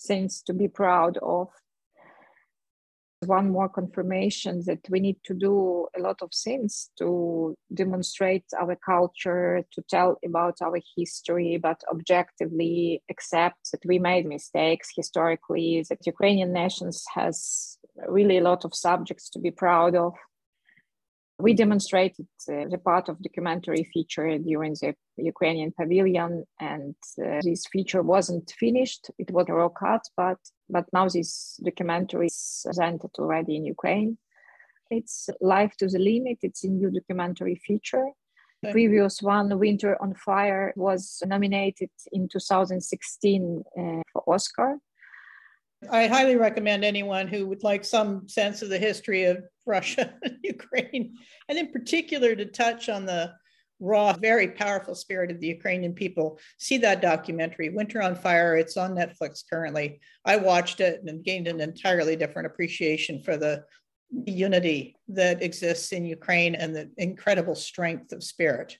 things 0.00 0.42
to 0.42 0.52
be 0.52 0.68
proud 0.68 1.18
of. 1.22 1.48
One 3.24 3.50
more 3.50 3.68
confirmation 3.68 4.62
that 4.66 4.80
we 4.90 5.00
need 5.00 5.16
to 5.24 5.34
do 5.34 5.86
a 5.96 6.00
lot 6.00 6.20
of 6.20 6.30
things 6.44 6.90
to 6.98 7.54
demonstrate 7.72 8.44
our 8.60 8.76
culture, 8.76 9.64
to 9.72 9.82
tell 9.88 10.18
about 10.24 10.56
our 10.60 10.78
history, 10.96 11.58
but 11.60 11.80
objectively 11.90 13.02
accept 13.10 13.70
that 13.72 13.84
we 13.86 13.98
made 13.98 14.26
mistakes 14.26 14.90
historically, 14.94 15.82
that 15.88 16.06
Ukrainian 16.06 16.52
nations 16.52 17.04
has 17.14 17.78
really 18.06 18.36
a 18.38 18.42
lot 18.42 18.66
of 18.66 18.74
subjects 18.74 19.30
to 19.30 19.38
be 19.38 19.50
proud 19.50 19.96
of 19.96 20.12
we 21.38 21.52
demonstrated 21.52 22.26
uh, 22.48 22.64
the 22.70 22.78
part 22.78 23.08
of 23.08 23.22
documentary 23.22 23.84
feature 23.92 24.38
during 24.38 24.74
the 24.80 24.94
Ukrainian 25.18 25.72
pavilion, 25.78 26.44
and 26.60 26.94
uh, 27.22 27.40
this 27.42 27.66
feature 27.66 28.02
wasn't 28.02 28.50
finished. 28.58 29.10
It 29.18 29.30
was 29.30 29.46
a 29.48 29.52
raw 29.52 29.68
cut, 29.68 30.02
but 30.16 30.38
but 30.70 30.86
now 30.92 31.08
this 31.08 31.60
documentary 31.62 32.26
is 32.26 32.62
presented 32.64 33.10
already 33.18 33.56
in 33.56 33.66
Ukraine. 33.66 34.18
It's 34.90 35.28
Life 35.40 35.76
to 35.78 35.88
the 35.88 35.98
Limit. 35.98 36.38
It's 36.42 36.64
a 36.64 36.68
new 36.68 36.90
documentary 36.90 37.56
feature. 37.56 38.06
The 38.62 38.72
previous 38.72 39.20
one, 39.20 39.58
Winter 39.58 40.00
on 40.00 40.14
Fire, 40.14 40.72
was 40.76 41.22
nominated 41.26 41.90
in 42.12 42.28
2016 42.28 43.62
uh, 43.78 43.82
for 44.12 44.22
Oscar. 44.26 44.78
I 45.90 46.06
highly 46.06 46.36
recommend 46.36 46.84
anyone 46.84 47.28
who 47.28 47.46
would 47.46 47.62
like 47.62 47.84
some 47.84 48.26
sense 48.28 48.62
of 48.62 48.70
the 48.70 48.78
history 48.78 49.24
of 49.24 49.44
Russia 49.66 50.14
and 50.22 50.38
Ukraine, 50.42 51.14
and 51.48 51.58
in 51.58 51.72
particular 51.72 52.34
to 52.34 52.46
touch 52.46 52.88
on 52.88 53.06
the 53.06 53.32
raw, 53.80 54.12
very 54.14 54.48
powerful 54.48 54.94
spirit 54.94 55.30
of 55.30 55.40
the 55.40 55.48
Ukrainian 55.48 55.92
people. 55.92 56.38
See 56.58 56.78
that 56.78 57.02
documentary, 57.02 57.68
Winter 57.68 58.00
on 58.00 58.14
Fire. 58.14 58.56
It's 58.56 58.76
on 58.76 58.94
Netflix 58.94 59.42
currently. 59.48 60.00
I 60.24 60.36
watched 60.36 60.80
it 60.80 61.02
and 61.06 61.24
gained 61.24 61.46
an 61.48 61.60
entirely 61.60 62.16
different 62.16 62.46
appreciation 62.46 63.22
for 63.22 63.36
the 63.36 63.64
unity 64.24 64.96
that 65.08 65.42
exists 65.42 65.92
in 65.92 66.06
Ukraine 66.06 66.54
and 66.54 66.74
the 66.74 66.90
incredible 66.96 67.54
strength 67.54 68.12
of 68.12 68.22
spirit. 68.22 68.78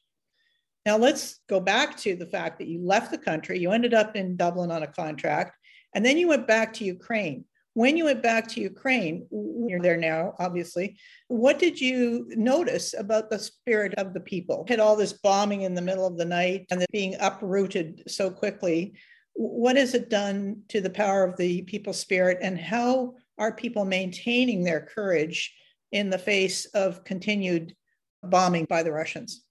Now, 0.87 0.97
let's 0.97 1.41
go 1.49 1.59
back 1.59 1.97
to 1.99 2.15
the 2.15 2.27
fact 2.27 2.59
that 2.59 2.69
you 2.69 2.81
left 2.81 3.11
the 3.11 3.19
country, 3.19 3.59
you 3.59 3.73
ended 3.73 3.93
up 3.93 4.15
in 4.15 4.37
Dublin 4.37 4.71
on 4.71 4.85
a 4.85 4.87
contract, 4.87 5.57
and 5.95 6.07
then 6.07 6.17
you 6.17 6.29
went 6.29 6.47
back 6.47 6.73
to 6.75 6.85
Ukraine. 6.85 7.45
When 7.77 7.99
you 7.99 8.07
went 8.07 8.23
back 8.23 8.49
to 8.49 8.61
Ukraine, 8.63 9.27
you're 9.69 9.83
there 9.83 9.99
now, 9.99 10.33
obviously. 10.39 10.97
What 11.29 11.59
did 11.59 11.79
you 11.79 12.27
notice 12.35 12.95
about 12.95 13.29
the 13.29 13.39
spirit 13.39 13.93
of 13.99 14.15
the 14.15 14.21
people? 14.21 14.65
Had 14.67 14.81
all 14.81 14.97
this 14.97 15.13
bombing 15.13 15.61
in 15.61 15.75
the 15.75 15.83
middle 15.83 16.07
of 16.07 16.17
the 16.17 16.25
night 16.25 16.65
and 16.71 16.87
being 16.91 17.17
uprooted 17.21 18.05
so 18.09 18.31
quickly. 18.31 18.95
What 19.35 19.77
has 19.77 19.93
it 19.93 20.09
done 20.09 20.63
to 20.69 20.81
the 20.81 20.89
power 20.89 21.23
of 21.23 21.37
the 21.37 21.61
people 21.65 21.93
spirit, 21.93 22.39
and 22.41 22.59
how 22.59 23.13
are 23.37 23.53
people 23.53 23.85
maintaining 23.85 24.65
their 24.65 24.81
courage 24.81 25.55
in 25.93 26.09
the 26.09 26.17
face 26.17 26.65
of 26.73 27.05
continued 27.05 27.77
bombing 28.23 28.65
by 28.71 28.85
the 28.85 28.93
Russians? 28.93 29.45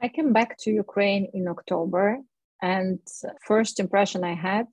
I 0.00 0.08
came 0.08 0.32
back 0.32 0.56
to 0.60 0.70
Ukraine 0.70 1.28
in 1.34 1.46
October 1.46 2.20
and 2.62 3.00
first 3.46 3.80
impression 3.80 4.24
I 4.24 4.34
had, 4.34 4.64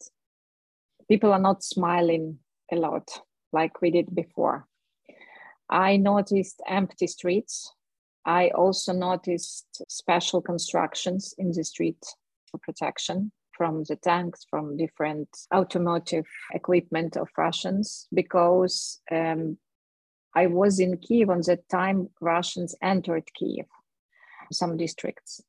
people 1.10 1.32
are 1.32 1.40
not 1.40 1.64
smiling 1.64 2.40
a 2.72 2.76
lot 2.76 3.10
like 3.54 3.82
we 3.82 3.92
did 3.92 4.14
before. 4.14 4.68
I 5.70 5.98
noticed 5.98 6.62
empty 6.68 7.08
streets. 7.08 7.72
I 8.26 8.50
also 8.50 8.94
noticed 8.94 9.84
special 9.90 10.42
constructions 10.42 11.34
in 11.38 11.52
the 11.52 11.64
street 11.64 12.04
for 12.50 12.58
protection 12.60 13.32
from 13.58 13.84
the 13.90 13.96
tanks, 13.96 14.46
from 14.50 14.78
different 14.78 15.28
automotive 15.54 16.28
equipment 16.54 17.18
of 17.18 17.28
Russians, 17.38 18.08
because 18.14 19.02
um, 19.12 19.58
I 20.36 20.46
was 20.46 20.80
in 20.80 20.98
Kiev 20.98 21.30
on 21.30 21.42
that 21.48 21.68
time, 21.68 22.10
Russians 22.22 22.76
entered 22.84 23.24
Kiev, 23.34 23.66
some 24.52 24.78
districts. 24.78 25.42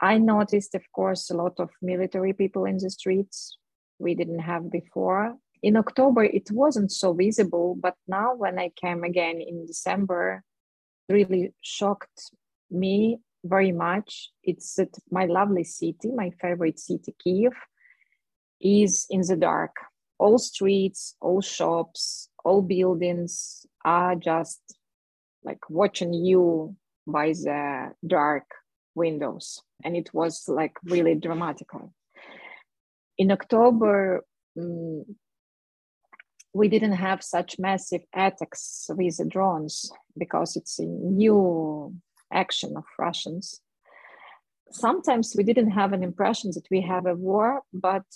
I 0.00 0.16
noticed, 0.16 0.74
of 0.74 0.82
course, 0.92 1.28
a 1.28 1.36
lot 1.36 1.60
of 1.60 1.68
military 1.82 2.32
people 2.32 2.64
in 2.64 2.78
the 2.78 2.88
streets 2.88 3.58
we 4.00 4.14
didn't 4.14 4.40
have 4.40 4.70
before. 4.70 5.36
In 5.62 5.76
October, 5.76 6.24
it 6.24 6.50
wasn't 6.50 6.90
so 6.90 7.12
visible, 7.12 7.76
but 7.78 7.94
now 8.08 8.34
when 8.34 8.58
I 8.58 8.70
came 8.70 9.04
again 9.04 9.40
in 9.40 9.66
December, 9.66 10.42
really 11.08 11.52
shocked 11.60 12.30
me 12.70 13.18
very 13.44 13.72
much. 13.72 14.30
It's 14.42 14.74
that 14.76 14.96
my 15.10 15.26
lovely 15.26 15.64
city, 15.64 16.10
my 16.14 16.30
favorite 16.40 16.78
city, 16.78 17.14
Kiev, 17.22 17.52
is 18.60 19.06
in 19.10 19.20
the 19.20 19.36
dark. 19.36 19.76
All 20.18 20.38
streets, 20.38 21.14
all 21.20 21.40
shops, 21.40 22.28
all 22.44 22.62
buildings 22.62 23.66
are 23.84 24.14
just 24.16 24.60
like 25.44 25.68
watching 25.68 26.12
you 26.12 26.76
by 27.06 27.28
the 27.28 27.92
dark 28.06 28.44
windows 28.94 29.62
and 29.84 29.96
it 29.96 30.12
was 30.12 30.44
like 30.48 30.76
really 30.84 31.14
dramatical 31.14 31.92
in 33.22 33.28
october 33.38 34.24
um, 34.58 35.04
we 36.52 36.66
didn't 36.74 36.98
have 37.08 37.20
such 37.22 37.50
massive 37.68 38.02
attacks 38.14 38.90
with 38.98 39.16
drones 39.32 39.74
because 40.22 40.50
it's 40.56 40.76
a 40.80 40.88
new 41.22 41.94
action 42.32 42.70
of 42.76 42.84
russians. 42.98 43.60
Sometimes 44.72 45.34
we 45.36 45.44
didn't 45.50 45.72
have 45.80 45.92
an 45.92 46.02
impression 46.10 46.50
that 46.54 46.68
we 46.70 46.80
have 46.92 47.06
a 47.06 47.20
war 47.28 47.48
but 47.86 48.06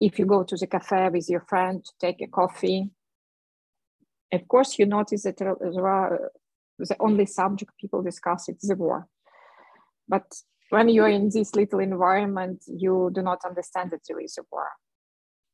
if 0.00 0.12
you 0.18 0.24
go 0.34 0.40
to 0.44 0.56
the 0.56 0.68
cafe 0.76 1.08
with 1.08 1.26
your 1.28 1.44
friend 1.50 1.84
to 1.84 1.92
take 2.04 2.20
a 2.22 2.32
coffee 2.40 2.90
of 4.36 4.42
course 4.52 4.78
you 4.78 4.86
notice 4.86 5.22
that 5.24 5.38
there 5.38 5.88
are 6.00 6.30
the 6.78 6.96
only 7.00 7.26
subject 7.26 7.72
people 7.80 8.02
discuss 8.02 8.48
is 8.48 8.68
the 8.68 8.76
war. 8.76 9.08
But 10.08 10.26
when 10.70 10.88
you're 10.88 11.08
in 11.08 11.30
this 11.30 11.54
little 11.54 11.80
environment, 11.80 12.64
you 12.66 13.10
do 13.14 13.22
not 13.22 13.44
understand 13.44 13.90
that 13.90 14.00
there 14.08 14.20
is 14.20 14.38
a 14.38 14.42
war. 14.50 14.68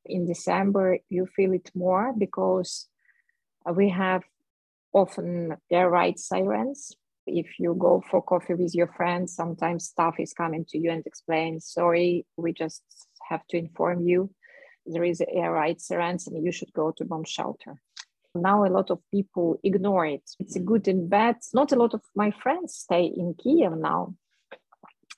In 0.04 0.26
December, 0.26 0.98
you 1.08 1.26
feel 1.26 1.52
it 1.52 1.70
more 1.74 2.12
because 2.16 2.88
we 3.74 3.90
have 3.90 4.22
often 4.92 5.56
air 5.70 5.90
raid 5.90 6.18
sirens. 6.18 6.92
If 7.26 7.58
you 7.60 7.76
go 7.78 8.02
for 8.10 8.22
coffee 8.22 8.54
with 8.54 8.74
your 8.74 8.88
friends, 8.88 9.34
sometimes 9.34 9.86
staff 9.86 10.16
is 10.18 10.32
coming 10.32 10.64
to 10.70 10.78
you 10.78 10.90
and 10.90 11.06
explain, 11.06 11.60
sorry, 11.60 12.26
we 12.36 12.52
just 12.52 12.82
have 13.28 13.46
to 13.48 13.58
inform 13.58 14.00
you 14.06 14.30
there 14.86 15.04
is 15.04 15.22
air 15.28 15.52
raid 15.52 15.80
sirens 15.80 16.26
and 16.26 16.44
you 16.44 16.52
should 16.52 16.72
go 16.72 16.92
to 16.92 17.04
bomb 17.04 17.24
shelter. 17.24 17.80
Now 18.34 18.64
a 18.64 18.68
lot 18.68 18.90
of 18.90 19.00
people 19.10 19.60
ignore 19.62 20.06
it. 20.06 20.22
It's 20.38 20.56
a 20.56 20.60
good 20.60 20.88
and 20.88 21.08
bad. 21.08 21.36
Not 21.52 21.72
a 21.72 21.76
lot 21.76 21.94
of 21.94 22.00
my 22.14 22.30
friends 22.30 22.74
stay 22.74 23.04
in 23.04 23.34
Kiev 23.34 23.76
now 23.76 24.14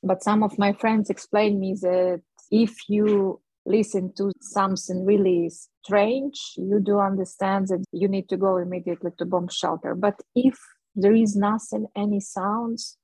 but 0.04 0.22
some 0.22 0.42
of 0.42 0.58
my 0.58 0.72
friends 0.72 1.08
explained 1.08 1.58
me 1.58 1.74
that 1.80 2.20
if 2.50 2.88
you 2.88 3.40
listen 3.66 4.12
to 4.14 4.30
something 4.40 5.04
really 5.04 5.50
strange, 5.50 6.52
you 6.56 6.78
do 6.84 6.98
understand 6.98 7.68
that 7.68 7.82
you 7.90 8.06
need 8.06 8.28
to 8.28 8.36
go 8.36 8.58
immediately 8.58 9.10
to 9.18 9.24
bomb 9.24 9.48
shelter. 9.48 9.94
But 9.94 10.20
if 10.34 10.58
there 10.94 11.14
is 11.14 11.34
nothing, 11.34 11.86
any 11.96 12.20
sounds, 12.20 12.98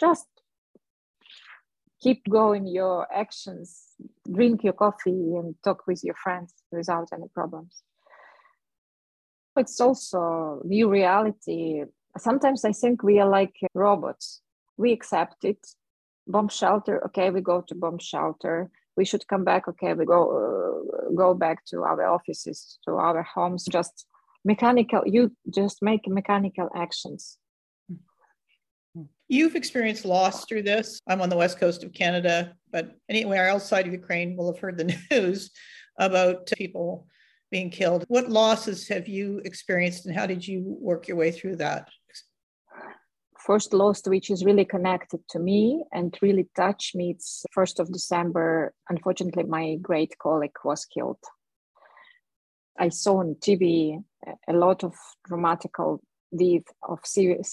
just 0.00 0.26
keep 2.00 2.26
going 2.28 2.66
your 2.66 3.06
actions, 3.12 3.84
drink 4.32 4.64
your 4.64 4.72
coffee 4.72 5.34
and 5.36 5.54
talk 5.62 5.86
with 5.86 6.02
your 6.02 6.14
friends 6.14 6.54
without 6.72 7.08
any 7.12 7.28
problems. 7.34 7.82
It's 9.56 9.80
also 9.80 10.62
new 10.64 10.88
reality. 10.88 11.82
Sometimes 12.16 12.64
I 12.64 12.72
think 12.72 13.02
we 13.02 13.18
are 13.18 13.28
like 13.28 13.56
robots. 13.74 14.40
We 14.76 14.92
accept 14.92 15.44
it 15.44 15.58
bomb 16.28 16.48
shelter 16.48 17.04
okay 17.04 17.30
we 17.30 17.40
go 17.40 17.60
to 17.60 17.74
bomb 17.74 17.98
shelter 17.98 18.70
we 18.96 19.04
should 19.04 19.26
come 19.28 19.44
back 19.44 19.66
okay 19.68 19.94
we 19.94 20.04
go 20.04 20.20
uh, 20.40 21.10
go 21.14 21.34
back 21.34 21.64
to 21.64 21.82
our 21.82 22.06
offices 22.06 22.78
to 22.84 22.92
our 22.92 23.22
homes 23.22 23.64
just 23.64 24.06
mechanical 24.44 25.02
you 25.06 25.34
just 25.50 25.82
make 25.82 26.06
mechanical 26.06 26.68
actions 26.76 27.38
You've 29.30 29.56
experienced 29.56 30.06
loss 30.06 30.46
through 30.46 30.62
this. 30.62 31.00
I'm 31.06 31.20
on 31.20 31.28
the 31.28 31.36
west 31.36 31.60
coast 31.60 31.84
of 31.84 31.92
Canada, 31.92 32.54
but 32.72 32.96
anywhere 33.10 33.50
outside 33.50 33.86
of 33.86 33.92
Ukraine 33.92 34.36
will 34.36 34.50
have 34.50 34.60
heard 34.60 34.78
the 34.78 34.96
news 35.10 35.50
about 35.98 36.46
people 36.56 37.06
being 37.50 37.68
killed. 37.68 38.04
What 38.08 38.30
losses 38.30 38.88
have 38.88 39.06
you 39.06 39.42
experienced 39.44 40.06
and 40.06 40.14
how 40.14 40.26
did 40.26 40.46
you 40.46 40.62
work 40.80 41.08
your 41.08 41.18
way 41.18 41.30
through 41.30 41.56
that? 41.56 41.88
First 43.48 43.72
loss 43.72 44.06
which 44.06 44.28
is 44.30 44.44
really 44.44 44.66
connected 44.66 45.20
to 45.32 45.38
me 45.38 45.82
and 45.96 46.18
really 46.20 46.46
touched 46.54 46.94
me. 46.94 47.06
It's 47.14 47.46
1st 47.56 47.80
of 47.80 47.86
december. 47.98 48.74
Unfortunately 48.90 49.44
my 49.44 49.76
great 49.88 50.12
colleague 50.24 50.60
was 50.64 50.84
killed. 50.94 51.22
I 52.78 52.90
saw 52.90 53.14
on 53.20 53.36
tv 53.44 54.02
a 54.52 54.52
lot 54.52 54.84
of 54.84 54.94
dramatical 55.26 56.00
death 56.42 56.68
of 56.82 56.98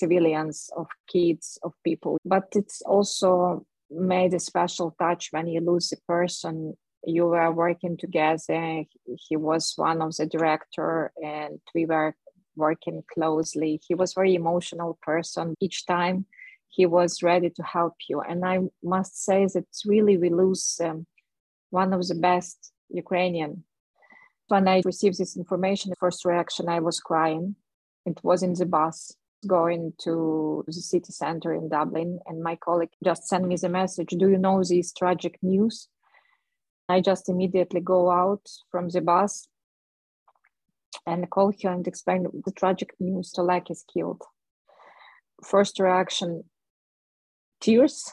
civilians 0.01 0.69
of 0.75 0.87
kids 1.07 1.57
of 1.63 1.71
people. 1.83 2.17
But 2.25 2.47
it's 2.51 2.81
also 2.81 3.65
made 3.89 4.33
a 4.33 4.39
special 4.39 4.95
touch 4.99 5.29
when 5.31 5.47
you 5.47 5.61
lose 5.61 5.93
a 5.93 5.97
person. 6.13 6.75
You 7.07 7.27
were 7.27 7.51
working 7.51 7.97
together. 7.97 8.83
He 9.27 9.35
was 9.37 9.73
one 9.77 10.01
of 10.01 10.15
the 10.17 10.25
director, 10.25 11.13
and 11.23 11.59
we 11.75 11.85
were 11.85 12.15
working 12.55 13.03
closely. 13.13 13.79
He 13.87 13.95
was 13.95 14.13
very 14.13 14.35
emotional 14.35 14.97
person. 15.01 15.55
Each 15.59 15.85
time 15.85 16.25
he 16.69 16.85
was 16.85 17.23
ready 17.23 17.49
to 17.49 17.63
help 17.63 17.95
you. 18.09 18.21
And 18.21 18.45
I 18.45 18.59
must 18.83 19.23
say 19.23 19.47
that 19.53 19.65
really 19.85 20.17
we 20.17 20.29
lose 20.29 20.79
um, 20.83 21.05
one 21.69 21.93
of 21.93 22.07
the 22.07 22.15
best 22.15 22.71
Ukrainian. 22.89 23.63
When 24.47 24.67
I 24.67 24.81
received 24.85 25.17
this 25.17 25.37
information, 25.37 25.89
the 25.89 25.95
first 25.95 26.25
reaction 26.25 26.69
I 26.69 26.79
was 26.79 26.99
crying. 26.99 27.55
It 28.05 28.19
was 28.23 28.43
in 28.43 28.53
the 28.53 28.65
bus 28.65 29.15
going 29.47 29.93
to 30.03 30.63
the 30.67 30.73
city 30.73 31.11
center 31.11 31.53
in 31.53 31.69
Dublin, 31.69 32.19
and 32.27 32.43
my 32.43 32.55
colleague 32.55 32.95
just 33.03 33.27
sent 33.27 33.47
me 33.47 33.55
the 33.55 33.69
message 33.69 34.09
Do 34.09 34.29
you 34.29 34.37
know 34.37 34.63
this 34.63 34.91
tragic 34.93 35.37
news? 35.41 35.87
I 36.87 37.01
just 37.01 37.29
immediately 37.29 37.81
go 37.81 38.11
out 38.11 38.47
from 38.71 38.89
the 38.89 39.01
bus 39.01 39.47
and 41.05 41.29
call 41.29 41.51
her 41.63 41.69
and 41.69 41.87
explain 41.87 42.27
the 42.45 42.51
tragic 42.51 42.93
news 42.99 43.33
Oleg 43.37 43.69
is 43.69 43.83
killed. 43.91 44.21
First 45.43 45.79
reaction, 45.79 46.43
tears, 47.61 48.11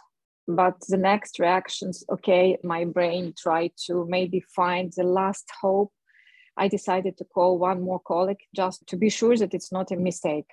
but 0.49 0.77
the 0.89 0.97
next 0.97 1.39
reactions, 1.39 2.05
okay, 2.11 2.59
my 2.65 2.85
brain 2.85 3.35
tried 3.37 3.73
to 3.87 4.07
maybe 4.09 4.41
find 4.41 4.93
the 4.97 5.05
last 5.05 5.51
hope. 5.61 5.93
I 6.57 6.69
decided 6.69 7.17
to 7.19 7.25
call 7.25 7.59
one 7.59 7.81
more 7.81 8.01
colleague 8.01 8.45
just 8.55 8.87
to 8.89 8.97
be 8.97 9.09
sure 9.09 9.37
that 9.37 9.55
it's 9.55 9.73
not 9.73 9.91
a 9.91 9.97
mistake. 9.97 10.51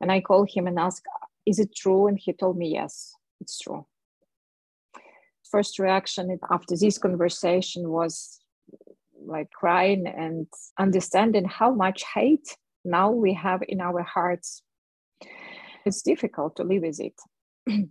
And 0.00 0.10
I 0.10 0.20
called 0.20 0.50
him 0.50 0.66
and 0.66 0.78
asked, 0.78 1.06
Is 1.44 1.58
it 1.58 1.74
true? 1.76 2.06
And 2.06 2.18
he 2.18 2.32
told 2.32 2.56
me, 2.56 2.72
Yes, 2.72 3.12
it's 3.40 3.58
true. 3.58 3.86
First 5.50 5.78
reaction 5.78 6.38
after 6.50 6.76
this 6.76 6.96
conversation 6.96 7.90
was 7.90 8.39
like 9.24 9.50
crying 9.50 10.06
and 10.06 10.46
understanding 10.78 11.44
how 11.44 11.72
much 11.72 12.04
hate 12.14 12.56
now 12.84 13.10
we 13.10 13.34
have 13.34 13.62
in 13.68 13.80
our 13.80 14.02
hearts. 14.02 14.62
It's 15.84 16.02
difficult 16.02 16.56
to 16.56 16.64
live 16.64 16.82
with 16.82 17.00
it 17.00 17.20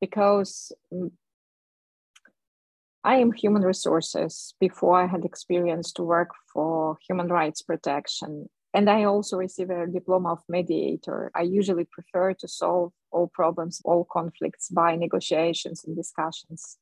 because 0.00 0.72
mm, 0.92 1.10
I 3.04 3.16
am 3.18 3.32
human 3.32 3.62
resources 3.62 4.54
before 4.58 5.00
I 5.00 5.06
had 5.06 5.24
experience 5.24 5.92
to 5.92 6.02
work 6.02 6.30
for 6.52 6.98
human 7.06 7.28
rights 7.28 7.62
protection. 7.62 8.48
And 8.74 8.90
I 8.90 9.04
also 9.04 9.36
receive 9.36 9.70
a 9.70 9.86
diploma 9.86 10.32
of 10.32 10.42
mediator. 10.48 11.30
I 11.34 11.42
usually 11.42 11.84
prefer 11.84 12.34
to 12.34 12.48
solve 12.48 12.92
all 13.10 13.28
problems, 13.32 13.80
all 13.84 14.06
conflicts 14.12 14.68
by 14.68 14.96
negotiations 14.96 15.84
and 15.84 15.96
discussions. 15.96 16.78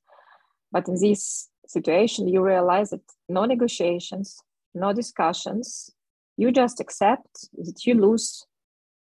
But 0.73 0.89
in 0.89 0.99
this 0.99 1.51
situation, 1.67 2.29
you 2.29 2.43
realize 2.43 2.91
that 2.91 3.03
no 3.29 3.45
negotiations, 3.45 4.41
no 4.75 4.93
discussions, 4.93 5.91
you 6.37 6.51
just 6.51 6.81
accept 6.81 7.49
that 7.55 7.87
you 7.87 7.95
lose 7.95 8.47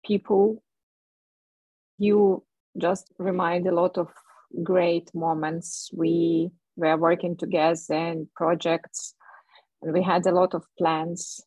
people. 0.05 0.61
You 1.97 2.43
just 2.77 3.11
remind 3.17 3.67
a 3.67 3.75
lot 3.75 3.97
of 3.97 4.09
great 4.63 5.13
moments. 5.13 5.89
We 5.93 6.51
were 6.75 6.97
working 6.97 7.37
together 7.37 7.77
in 7.89 8.27
projects, 8.35 9.13
and 9.81 9.93
we 9.93 10.03
had 10.03 10.25
a 10.25 10.31
lot 10.31 10.53
of 10.53 10.65
plans 10.77 11.41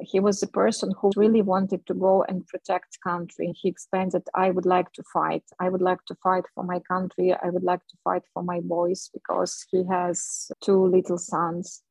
he 0.00 0.20
was 0.20 0.40
the 0.40 0.46
person 0.46 0.92
who 1.00 1.10
really 1.16 1.42
wanted 1.42 1.86
to 1.86 1.94
go 1.94 2.24
and 2.24 2.46
protect 2.46 2.98
country. 3.02 3.52
He 3.60 3.68
explained 3.68 4.12
that 4.12 4.28
i 4.34 4.50
would 4.50 4.66
like 4.66 4.92
to 4.92 5.02
fight. 5.12 5.44
I 5.60 5.68
would 5.68 5.82
like 5.82 6.04
to 6.06 6.14
fight 6.22 6.44
for 6.54 6.64
my 6.64 6.80
country. 6.80 7.32
I 7.32 7.50
would 7.50 7.62
like 7.62 7.86
to 7.88 7.96
fight 8.02 8.22
for 8.32 8.42
my 8.42 8.60
boys 8.60 9.10
because 9.12 9.64
he 9.70 9.84
has 9.90 10.50
two 10.62 10.84
little 10.86 11.18
sons. 11.18 11.82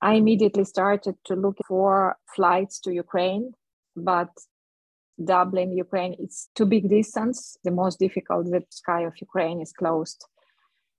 I 0.00 0.14
immediately 0.14 0.64
started 0.64 1.16
to 1.24 1.34
look 1.34 1.56
for 1.66 2.16
flights 2.34 2.78
to 2.80 2.92
ukraine 2.92 3.54
but 3.96 4.30
dublin 5.22 5.72
ukraine 5.72 6.16
it's 6.18 6.48
too 6.54 6.66
big 6.66 6.88
distance. 6.88 7.56
The 7.64 7.70
most 7.70 7.98
difficult 7.98 8.46
the 8.46 8.62
sky 8.70 9.02
of 9.02 9.20
ukraine 9.20 9.60
is 9.60 9.72
closed. 9.72 10.24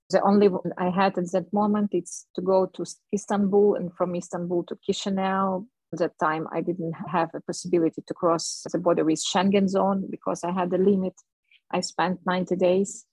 The 0.09 0.21
only 0.21 0.47
one 0.47 0.71
I 0.77 0.89
had 0.89 1.17
at 1.17 1.31
that 1.31 1.51
moment 1.51 1.93
is 1.93 2.25
to 2.35 2.41
go 2.41 2.67
to 2.67 2.85
Istanbul 3.13 3.75
and 3.75 3.93
from 3.93 4.15
Istanbul 4.15 4.63
to 4.65 4.75
Chisinau 4.75 5.65
that 5.93 6.17
time 6.19 6.47
I 6.51 6.61
didn't 6.61 6.93
have 7.11 7.29
a 7.33 7.41
possibility 7.41 8.03
to 8.07 8.13
cross 8.13 8.63
the 8.71 8.79
border 8.79 9.05
with 9.05 9.23
Schengen 9.23 9.67
zone 9.67 10.07
because 10.09 10.43
I 10.43 10.51
had 10.51 10.73
a 10.73 10.77
limit. 10.77 11.13
I 11.71 11.81
spent 11.81 12.19
90 12.25 12.55
days. 12.55 13.05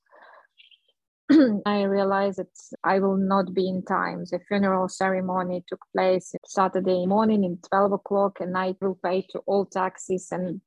I 1.67 1.83
realized 1.83 2.39
that 2.39 2.53
I 2.85 2.99
will 2.99 3.17
not 3.17 3.55
be 3.55 3.69
in 3.69 3.85
time. 3.85 4.25
The 4.31 4.41
funeral 4.49 4.89
ceremony 4.89 5.65
took 5.69 5.81
place 5.95 6.35
Saturday 6.47 7.07
morning 7.07 7.45
in 7.45 7.59
12 7.69 7.93
o'clock, 7.93 8.39
and 8.41 8.57
I 8.57 8.75
will 8.81 8.99
pay 9.03 9.23
to 9.31 9.41
all 9.47 9.67
taxis 9.67 10.33
and 10.33 10.61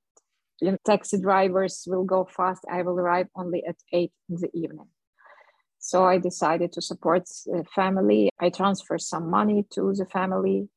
taxi 0.85 1.19
drivers 1.19 1.83
will 1.87 2.05
go 2.05 2.25
fast. 2.25 2.63
I 2.71 2.81
will 2.81 2.99
arrive 2.99 3.27
only 3.35 3.63
at 3.65 3.75
8 3.91 4.11
in 4.29 4.35
the 4.37 4.49
evening. 4.53 4.87
So 5.79 6.05
I 6.05 6.17
decided 6.17 6.71
to 6.73 6.81
support 6.81 7.25
the 7.45 7.63
family. 7.75 8.29
I 8.39 8.49
transferred 8.49 9.01
some 9.01 9.29
money 9.29 9.65
to 9.73 9.93
the 9.93 10.05
family 10.05 10.67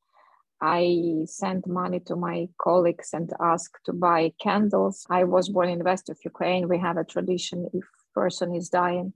I 0.61 1.23
sent 1.25 1.67
money 1.67 2.01
to 2.01 2.15
my 2.15 2.49
colleagues 2.61 3.09
and 3.13 3.31
asked 3.39 3.85
to 3.85 3.93
buy 3.93 4.33
candles. 4.41 5.05
I 5.09 5.23
was 5.23 5.49
born 5.49 5.69
in 5.69 5.79
the 5.79 5.85
west 5.85 6.09
of 6.09 6.17
Ukraine. 6.23 6.67
We 6.67 6.79
have 6.79 6.97
a 6.97 7.05
tradition 7.05 7.69
if 7.73 7.85
person 8.13 8.53
is 8.53 8.69
dying 8.69 9.13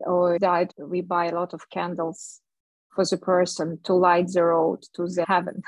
or 0.00 0.38
died, 0.38 0.72
we 0.78 1.00
buy 1.00 1.26
a 1.26 1.34
lot 1.34 1.54
of 1.54 1.70
candles 1.70 2.40
for 2.94 3.04
the 3.04 3.16
person 3.16 3.78
to 3.84 3.94
light 3.94 4.28
the 4.32 4.44
road 4.44 4.82
to 4.94 5.06
the 5.06 5.24
heaven. 5.26 5.62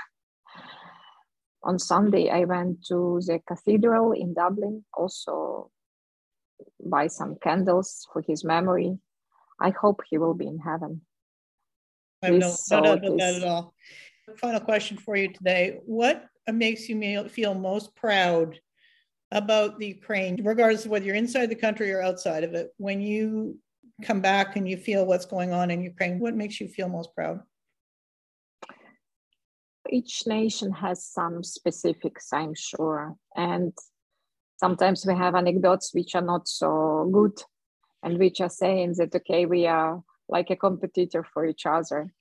On 1.62 1.78
Sunday, 1.78 2.30
I 2.30 2.44
went 2.44 2.86
to 2.86 3.20
the 3.26 3.40
cathedral 3.46 4.12
in 4.12 4.34
Dublin, 4.34 4.84
also 4.94 5.70
buy 6.84 7.06
some 7.08 7.36
candles 7.42 8.08
for 8.12 8.22
his 8.22 8.44
memory. 8.44 8.98
I 9.60 9.70
hope 9.70 10.00
he 10.08 10.16
will 10.16 10.34
be 10.34 10.46
in 10.46 10.58
heaven. 10.58 11.02
I 12.22 12.26
have 12.26 12.34
no, 12.36 12.54
no 12.70 12.82
doubt 12.82 13.04
about 13.04 13.18
that 13.18 13.34
at 13.36 13.44
all 13.44 13.74
final 14.38 14.60
question 14.60 14.96
for 14.96 15.16
you 15.16 15.32
today. 15.32 15.80
What 15.84 16.26
makes 16.50 16.88
you 16.88 17.28
feel 17.28 17.54
most 17.54 17.94
proud 17.96 18.58
about 19.32 19.78
the 19.78 19.86
Ukraine, 19.86 20.42
regardless 20.44 20.84
of 20.84 20.90
whether 20.90 21.04
you're 21.04 21.14
inside 21.14 21.46
the 21.46 21.54
country 21.54 21.92
or 21.92 22.02
outside 22.02 22.44
of 22.44 22.54
it? 22.54 22.70
When 22.78 23.00
you 23.00 23.58
come 24.02 24.20
back 24.20 24.56
and 24.56 24.68
you 24.68 24.76
feel 24.76 25.06
what's 25.06 25.26
going 25.26 25.52
on 25.52 25.70
in 25.70 25.82
Ukraine, 25.82 26.18
what 26.18 26.34
makes 26.34 26.60
you 26.60 26.68
feel 26.68 26.88
most 26.88 27.14
proud? 27.14 27.40
Each 29.88 30.26
nation 30.26 30.72
has 30.72 31.04
some 31.04 31.42
specifics, 31.42 32.32
I'm 32.32 32.54
sure. 32.54 33.16
And 33.36 33.72
sometimes 34.58 35.04
we 35.06 35.14
have 35.14 35.34
anecdotes 35.34 35.94
which 35.94 36.14
are 36.14 36.22
not 36.22 36.48
so 36.48 37.08
good 37.12 37.42
and 38.02 38.18
which 38.18 38.40
are 38.40 38.50
saying 38.50 38.94
that, 38.98 39.14
okay, 39.14 39.46
we 39.46 39.66
are 39.66 40.02
like 40.28 40.50
a 40.50 40.56
competitor 40.56 41.24
for 41.24 41.44
each 41.44 41.66
other. 41.66 42.12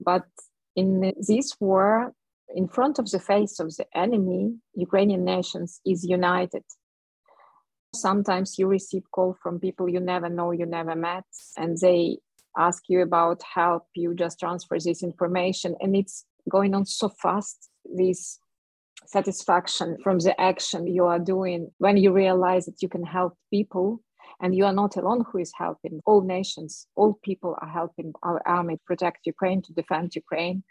But 0.00 0.26
in 0.76 1.12
this 1.18 1.56
war, 1.58 2.12
in 2.54 2.68
front 2.68 2.98
of 2.98 3.10
the 3.10 3.18
face 3.18 3.58
of 3.58 3.74
the 3.76 3.86
enemy, 3.94 4.54
Ukrainian 4.74 5.24
nations 5.24 5.80
is 5.84 6.04
united. 6.04 6.62
Sometimes 7.94 8.58
you 8.58 8.66
receive 8.66 9.10
call 9.10 9.36
from 9.42 9.58
people 9.58 9.88
you 9.88 10.00
never 10.00 10.28
know, 10.28 10.52
you 10.52 10.66
never 10.66 10.94
met, 10.94 11.24
and 11.56 11.76
they 11.78 12.18
ask 12.56 12.84
you 12.88 13.02
about 13.02 13.42
help. 13.42 13.84
You 13.94 14.14
just 14.14 14.38
transfer 14.38 14.78
this 14.78 15.02
information, 15.02 15.74
and 15.80 15.96
it's 15.96 16.24
going 16.48 16.74
on 16.74 16.84
so 16.84 17.08
fast. 17.08 17.70
This 17.84 18.38
satisfaction 19.06 19.96
from 20.02 20.18
the 20.18 20.38
action 20.40 20.86
you 20.86 21.04
are 21.06 21.18
doing 21.18 21.70
when 21.78 21.96
you 21.96 22.12
realize 22.12 22.66
that 22.66 22.82
you 22.82 22.88
can 22.88 23.04
help 23.04 23.34
people 23.50 24.02
and 24.40 24.54
you 24.54 24.64
are 24.64 24.72
not 24.72 24.96
alone 24.96 25.24
who 25.30 25.38
is 25.38 25.52
helping. 25.56 26.00
All 26.06 26.22
nations, 26.22 26.86
all 26.94 27.18
people 27.22 27.56
are 27.60 27.68
helping 27.68 28.12
our 28.22 28.42
army 28.46 28.78
protect 28.86 29.26
Ukraine, 29.26 29.62
to 29.62 29.72
defend 29.72 30.14
Ukraine. 30.14 30.62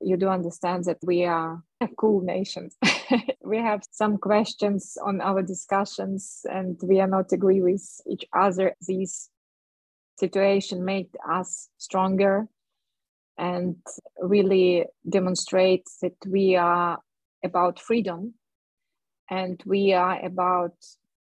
You 0.00 0.16
do 0.16 0.28
understand 0.28 0.84
that 0.84 0.98
we 1.02 1.24
are 1.24 1.62
a 1.80 1.88
cool 1.96 2.20
nation. 2.20 2.70
we 3.44 3.58
have 3.58 3.82
some 3.90 4.18
questions 4.18 4.98
on 5.02 5.20
our 5.20 5.42
discussions 5.42 6.44
and 6.44 6.78
we 6.82 7.00
are 7.00 7.06
not 7.06 7.32
agree 7.32 7.62
with 7.62 8.00
each 8.06 8.24
other. 8.32 8.74
This 8.86 9.30
situation 10.18 10.84
made 10.84 11.08
us 11.28 11.68
stronger 11.78 12.48
and 13.38 13.76
really 14.18 14.86
demonstrates 15.08 15.98
that 16.02 16.16
we 16.26 16.56
are 16.56 16.98
about 17.44 17.78
freedom 17.80 18.34
and 19.30 19.62
we 19.66 19.92
are 19.92 20.24
about 20.24 20.74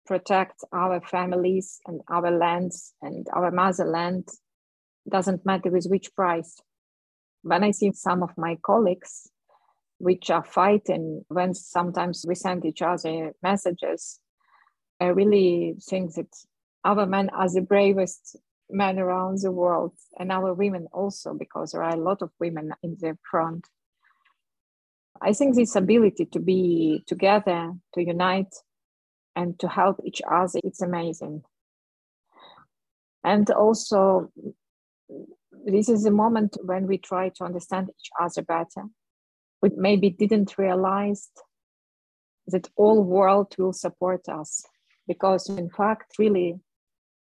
protect 0.06 0.64
our 0.74 1.02
families 1.02 1.80
and 1.86 2.02
our 2.10 2.32
lands 2.32 2.94
and 3.02 3.28
our 3.34 3.52
motherland 3.52 4.28
doesn't 5.10 5.46
matter 5.46 5.70
with 5.70 5.86
which 5.86 6.14
price 6.16 6.60
when 7.44 7.64
i 7.64 7.72
see 7.72 7.92
some 7.92 8.24
of 8.24 8.38
my 8.38 8.58
colleagues 8.64 9.30
which 9.98 10.30
are 10.30 10.44
fighting 10.44 11.24
when 11.28 11.54
sometimes 11.54 12.26
we 12.28 12.36
send 12.36 12.66
each 12.66 12.82
other 12.82 13.34
messages 13.42 14.20
i 15.00 15.06
really 15.06 15.76
think 15.90 16.14
that 16.16 16.34
our 16.84 17.06
men 17.06 17.30
are 17.30 17.50
the 17.50 17.62
bravest 17.62 18.38
men 18.72 19.00
around 19.00 19.40
the 19.42 19.52
world 19.52 19.94
and 20.18 20.32
our 20.32 20.54
women 20.54 20.88
also, 20.92 21.34
because 21.34 21.72
there 21.72 21.84
are 21.84 21.94
a 21.94 22.02
lot 22.02 22.22
of 22.22 22.32
women 22.40 22.74
in 22.84 22.98
the 23.00 23.18
front. 23.30 23.68
I 25.22 25.34
think 25.34 25.56
this 25.56 25.76
ability 25.76 26.26
to 26.28 26.40
be 26.40 27.04
together, 27.08 27.74
to 27.94 28.02
unite, 28.04 28.54
and 29.36 29.58
to 29.60 29.68
help 29.68 30.02
each 30.06 30.22
other, 30.30 30.60
it's 30.64 30.82
amazing. 30.82 31.44
And 33.24 33.50
also, 33.52 34.32
this 35.66 35.90
is 35.90 36.06
a 36.06 36.12
moment 36.12 36.58
when 36.64 36.88
we 36.88 36.98
try 36.98 37.30
to 37.30 37.44
understand 37.44 37.90
each 37.90 38.10
other 38.20 38.42
better. 38.42 38.88
We 39.62 39.70
maybe 39.76 40.10
didn't 40.10 40.58
realize 40.58 41.30
that 42.48 42.70
all 42.76 43.04
world 43.04 43.56
will 43.58 43.74
support 43.74 44.28
us 44.28 44.66
because 45.08 45.50
in 45.50 45.70
fact 45.70 46.18
really 46.18 46.60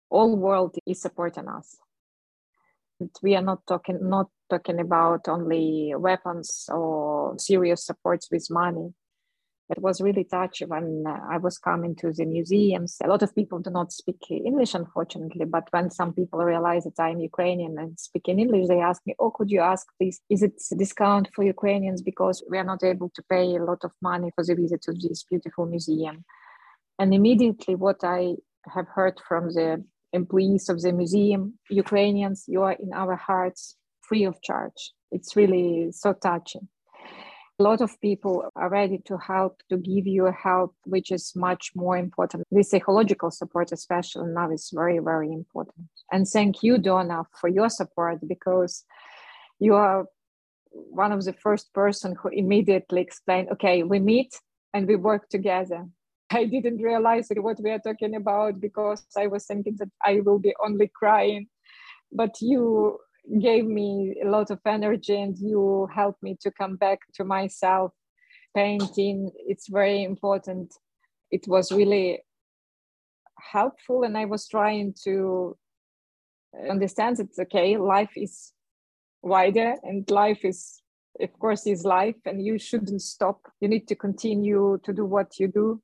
all 0.10 0.36
world 0.36 0.76
is 0.86 1.02
supporting 1.02 1.48
us 1.48 1.78
we 3.22 3.36
are 3.36 3.41
not 3.41 3.66
talking 3.68 4.00
not 4.02 4.30
talking 4.50 4.80
about 4.80 5.28
only 5.28 5.93
weapons 5.98 6.70
or 6.72 7.38
serious 7.38 7.86
supports 7.86 8.30
with 8.32 8.48
money 8.50 8.93
it 9.70 9.82
was 9.82 9.99
really 9.99 10.24
touching 10.24 10.70
when 10.70 11.03
uh, 11.07 11.20
I 11.30 11.38
was 11.38 11.57
coming 11.57 11.95
to 11.95 12.11
the 12.11 12.26
museums. 12.26 12.97
A 13.03 13.07
lot 13.07 13.24
of 13.24 13.34
people 13.34 13.59
do 13.59 13.72
not 13.72 13.91
speak 13.91 14.18
English, 14.30 14.76
unfortunately, 14.76 15.45
but 15.45 15.68
when 15.72 15.89
some 15.89 16.13
people 16.13 16.39
realize 16.39 16.84
that 16.84 17.01
I'm 17.01 17.20
Ukrainian 17.20 17.78
and 17.80 17.99
speak 17.99 18.28
in 18.28 18.39
English, 18.39 18.68
they 18.68 18.80
ask 18.80 19.01
me, 19.07 19.16
Oh, 19.18 19.32
could 19.32 19.49
you 19.49 19.61
ask, 19.61 19.88
please, 19.97 20.22
is 20.30 20.43
it 20.43 20.61
a 20.72 20.76
discount 20.76 21.30
for 21.34 21.43
Ukrainians 21.43 22.03
because 22.03 22.43
we 22.49 22.59
are 22.59 22.63
not 22.63 22.84
able 22.84 23.09
to 23.16 23.24
pay 23.24 23.55
a 23.55 23.63
lot 23.63 23.84
of 23.84 23.91
money 24.01 24.32
for 24.36 24.43
the 24.43 24.55
visit 24.55 24.84
to 24.84 24.93
this 24.93 25.24
beautiful 25.24 25.66
museum? 25.66 26.26
And 26.99 27.13
immediately, 27.13 27.76
what 27.76 28.03
I 28.03 28.36
have 28.68 28.88
heard 28.88 29.20
from 29.28 29.47
the 29.47 29.84
employees 30.13 30.70
of 30.70 30.82
the 30.82 30.93
museum, 30.93 31.55
Ukrainians, 31.70 32.45
you 32.47 32.61
are 32.61 32.74
in 32.74 32.93
our 32.93 33.16
hearts 33.16 33.76
free 34.01 34.26
of 34.26 34.41
charge. 34.43 34.93
It's 35.11 35.36
really 35.36 35.91
so 35.91 36.13
touching 36.13 36.68
a 37.58 37.64
lot 37.64 37.82
of 37.82 37.99
people 38.01 38.49
are 38.56 38.70
ready 38.70 38.97
to 39.06 39.18
help 39.18 39.62
to 39.70 39.78
give 39.78 40.06
you 40.06 40.26
help 40.26 40.76
which 40.84 41.12
is 41.12 41.34
much 41.36 41.72
more 41.76 41.97
important. 41.97 42.43
The 42.51 42.64
psychological 42.64 43.32
support 43.32 43.72
especially 43.72 44.28
now 44.28 44.51
is 44.51 44.72
very 44.74 44.99
very 44.99 45.32
important. 45.32 45.88
And 46.12 46.28
thank 46.28 46.64
you 46.64 46.78
Dawna 46.78 47.26
for 47.39 47.47
your 47.47 47.70
support 47.70 48.20
because 48.28 48.84
you 49.60 49.76
are 49.76 50.06
one 50.72 51.14
of 51.14 51.24
the 51.24 51.34
first 51.34 51.74
person 51.74 52.16
who 52.22 52.28
immediately 52.30 53.01
explained 53.01 53.49
okay 53.51 53.84
we 53.84 53.99
meet 53.99 54.38
and 54.74 54.88
we 54.88 54.97
work 54.97 55.30
together. 55.30 55.88
I 56.32 56.45
didn't 56.45 56.82
realize 56.82 57.28
what 57.34 57.62
we 57.62 57.72
are 57.72 57.80
talking 57.80 58.16
about 58.16 58.60
because 58.60 59.06
i 59.16 59.28
was 59.28 59.45
thinking 59.45 59.78
that 59.80 59.91
i 60.03 60.20
will 60.20 60.39
be 60.39 60.53
only 60.62 60.91
crying. 60.93 61.47
But 62.12 62.36
you 62.41 62.99
gave 63.41 63.65
me 63.65 64.15
a 64.23 64.28
lot 64.28 64.51
of 64.51 64.59
energy 64.65 65.19
and 65.19 65.38
you 65.38 65.88
helped 65.93 66.21
me 66.21 66.38
to 66.41 66.51
come 66.51 66.76
back 66.76 66.99
to 67.15 67.23
myself. 67.23 67.91
Painting 68.55 69.32
it's 69.47 69.67
very 69.67 70.03
important. 70.03 70.73
It 71.32 71.47
was 71.47 71.71
really 71.71 72.21
helpful 73.51 74.03
and 74.03 74.17
i 74.17 74.26
was 74.26 74.47
trying 74.47 74.93
to 75.03 75.55
understand 76.69 77.17
that 77.17 77.28
okay 77.38 77.78
life 77.78 78.13
is 78.15 78.53
wider 79.21 79.76
and 79.84 80.09
life 80.09 80.45
is 80.45 80.82
of 81.19 81.32
course 81.39 81.65
is 81.67 81.84
life 81.84 82.15
and 82.26 82.45
you 82.45 82.59
shouldn't 82.59 83.01
stop. 83.01 83.39
You 83.61 83.67
need 83.67 83.88
to 83.88 83.95
continue 83.95 84.80
to 84.84 84.93
do 84.93 85.05
what 85.05 85.39
you 85.39 85.47
do 85.47 85.82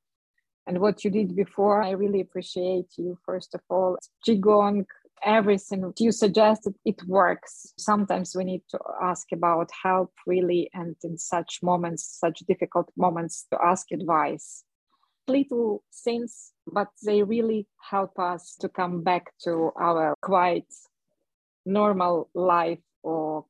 and 0.68 0.80
what 0.80 1.04
you 1.04 1.10
did 1.10 1.36
before. 1.36 1.82
I 1.82 1.92
really 1.92 2.22
appreciate 2.22 2.98
you 2.98 3.18
first 3.26 3.56
of 3.56 3.62
all. 3.70 3.98
Qigong 4.28 4.86
everything 5.24 5.94
you 5.98 6.12
suggested 6.12 6.76
it 6.86 7.02
works? 7.08 7.74
Sometimes 7.78 8.36
we 8.36 8.44
need 8.44 8.64
to 8.70 8.80
ask 9.02 9.32
about 9.32 9.70
help 9.84 10.12
really 10.26 10.70
and 10.74 10.96
in 11.04 11.18
such 11.18 11.60
moments 11.62 12.18
such 12.20 12.40
difficult 12.40 12.92
moments 12.98 13.46
to 13.52 13.60
ask 13.64 13.92
advice. 13.92 14.64
Little 15.28 15.84
things 16.04 16.52
but 16.72 16.90
they 17.06 17.24
really 17.24 17.68
help 17.90 18.18
us 18.20 18.56
to 18.62 18.70
come 18.70 19.04
back 19.04 19.32
to 19.44 19.72
our 19.80 20.16
quite 20.22 20.72
normal 21.66 22.30
life 22.34 22.80
or 23.04 23.46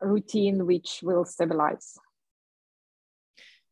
routine 0.00 0.66
which 0.66 1.00
will 1.02 1.24
stabilize. 1.24 1.98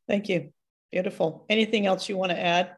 Thank 0.07 0.29
you. 0.29 0.53
Beautiful. 0.93 1.47
Anything 1.49 1.87
else 1.87 2.09
you 2.09 2.17
want 2.17 2.33
to 2.33 2.39
add 2.39 2.77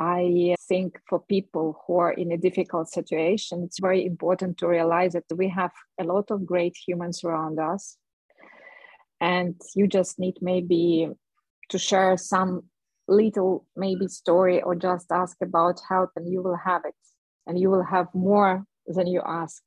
I 0.00 0.54
think 0.66 0.98
for 1.06 1.20
people 1.20 1.78
who 1.86 1.98
are 1.98 2.12
in 2.12 2.32
a 2.32 2.38
difficult 2.38 2.88
situation, 2.88 3.62
it's 3.62 3.78
very 3.78 4.06
important 4.06 4.56
to 4.58 4.66
realize 4.66 5.12
that 5.12 5.24
we 5.36 5.50
have 5.50 5.72
a 6.00 6.04
lot 6.04 6.30
of 6.30 6.46
great 6.46 6.74
humans 6.74 7.22
around 7.22 7.58
us. 7.58 7.98
And 9.20 9.60
you 9.76 9.86
just 9.86 10.18
need 10.18 10.38
maybe 10.40 11.10
to 11.68 11.78
share 11.78 12.16
some 12.16 12.62
little 13.08 13.66
maybe 13.76 14.08
story 14.08 14.62
or 14.62 14.74
just 14.74 15.12
ask 15.12 15.36
about 15.42 15.82
help 15.86 16.10
and 16.16 16.32
you 16.32 16.42
will 16.42 16.56
have 16.56 16.82
it. 16.86 16.94
And 17.46 17.58
you 17.58 17.68
will 17.68 17.84
have 17.84 18.08
more 18.14 18.64
than 18.86 19.06
you 19.06 19.20
ask. 19.26 19.62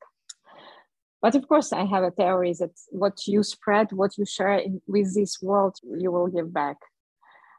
But 1.21 1.35
of 1.35 1.47
course 1.47 1.71
i 1.71 1.85
have 1.85 2.03
a 2.03 2.11
theory 2.11 2.53
that 2.59 2.75
what 2.89 3.27
you 3.27 3.43
spread 3.43 3.93
what 3.93 4.17
you 4.17 4.25
share 4.25 4.57
in, 4.57 4.81
with 4.87 5.15
this 5.15 5.41
world 5.41 5.77
you 6.03 6.11
will 6.11 6.27
give 6.27 6.53
back 6.53 6.75